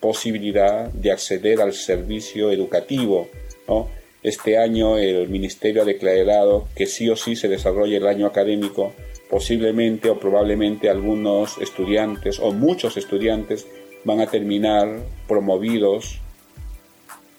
[0.00, 3.28] posibilidad de acceder al servicio educativo.
[4.22, 8.92] Este año el Ministerio ha declarado que sí o sí se desarrolla el año académico.
[9.28, 13.66] Posiblemente o probablemente algunos estudiantes o muchos estudiantes
[14.04, 16.20] van a terminar promovidos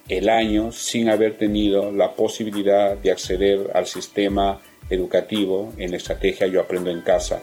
[0.10, 6.62] el año sin haber tenido la posibilidad de acceder al sistema educativo en estrategia Yo
[6.62, 7.42] Aprendo en Casa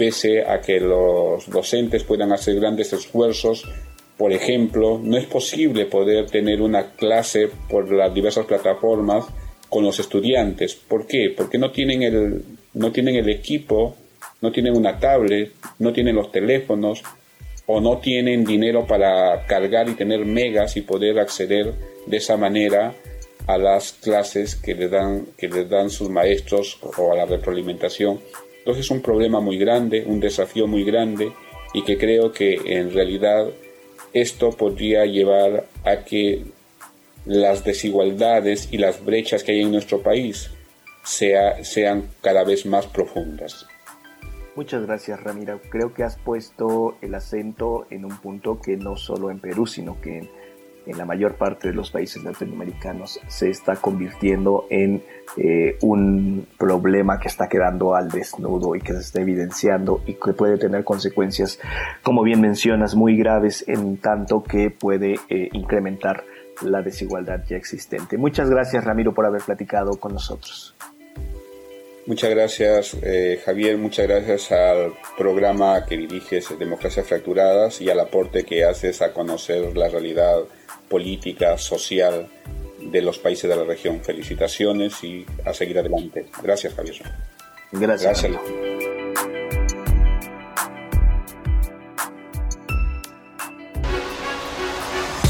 [0.00, 3.68] pese a que los docentes puedan hacer grandes esfuerzos.
[4.16, 9.26] Por ejemplo, no es posible poder tener una clase por las diversas plataformas
[9.68, 10.74] con los estudiantes.
[10.74, 11.34] ¿Por qué?
[11.36, 13.94] Porque no tienen el, no tienen el equipo,
[14.40, 17.02] no tienen una tablet, no tienen los teléfonos
[17.66, 21.74] o no tienen dinero para cargar y tener megas y poder acceder
[22.06, 22.94] de esa manera
[23.52, 28.20] a las clases que les dan, que les dan sus maestros o a la retroalimentación
[28.60, 31.32] entonces es un problema muy grande, un desafío muy grande
[31.72, 33.48] y que creo que en realidad
[34.12, 36.44] esto podría llevar a que
[37.24, 40.50] las desigualdades y las brechas que hay en nuestro país
[41.04, 43.66] sean cada vez más profundas.
[44.56, 45.60] Muchas gracias Ramiro.
[45.70, 50.00] Creo que has puesto el acento en un punto que no solo en Perú, sino
[50.02, 50.28] que
[50.90, 55.02] en la mayor parte de los países latinoamericanos se está convirtiendo en
[55.36, 60.32] eh, un problema que está quedando al desnudo y que se está evidenciando y que
[60.32, 61.60] puede tener consecuencias,
[62.02, 66.24] como bien mencionas, muy graves en tanto que puede eh, incrementar
[66.62, 68.18] la desigualdad ya existente.
[68.18, 70.74] Muchas gracias Ramiro por haber platicado con nosotros.
[72.06, 78.44] Muchas gracias eh, Javier, muchas gracias al programa que diriges Democracias Fracturadas y al aporte
[78.44, 80.40] que haces a conocer la realidad
[80.90, 82.28] política, social
[82.78, 84.02] de los países de la región.
[84.02, 86.26] Felicitaciones y a seguir adelante.
[86.42, 86.96] Gracias, Javier.
[87.72, 88.22] Gracias.
[88.22, 88.40] Gracias.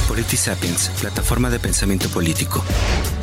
[0.08, 2.62] Politisapiens, plataforma de pensamiento político.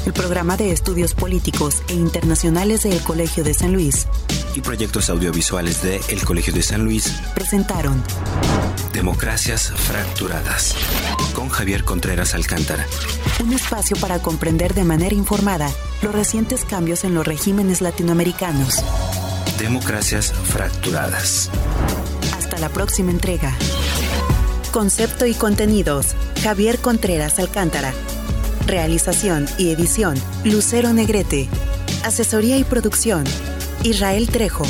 [0.06, 4.08] El programa de estudios políticos e internacionales del Colegio de San Luis.
[4.56, 7.22] Y proyectos audiovisuales de El Colegio de San Luis.
[7.36, 8.04] Presentaron
[8.98, 10.76] Democracias Fracturadas
[11.36, 12.84] con Javier Contreras Alcántara.
[13.44, 15.70] Un espacio para comprender de manera informada
[16.02, 18.84] los recientes cambios en los regímenes latinoamericanos.
[19.60, 21.52] Democracias Fracturadas.
[22.40, 23.54] Hasta la próxima entrega.
[24.72, 26.16] Concepto y contenidos.
[26.42, 27.94] Javier Contreras Alcántara.
[28.66, 30.20] Realización y edición.
[30.44, 31.48] Lucero Negrete.
[32.04, 33.26] Asesoría y producción.
[33.84, 34.66] Israel Trejo.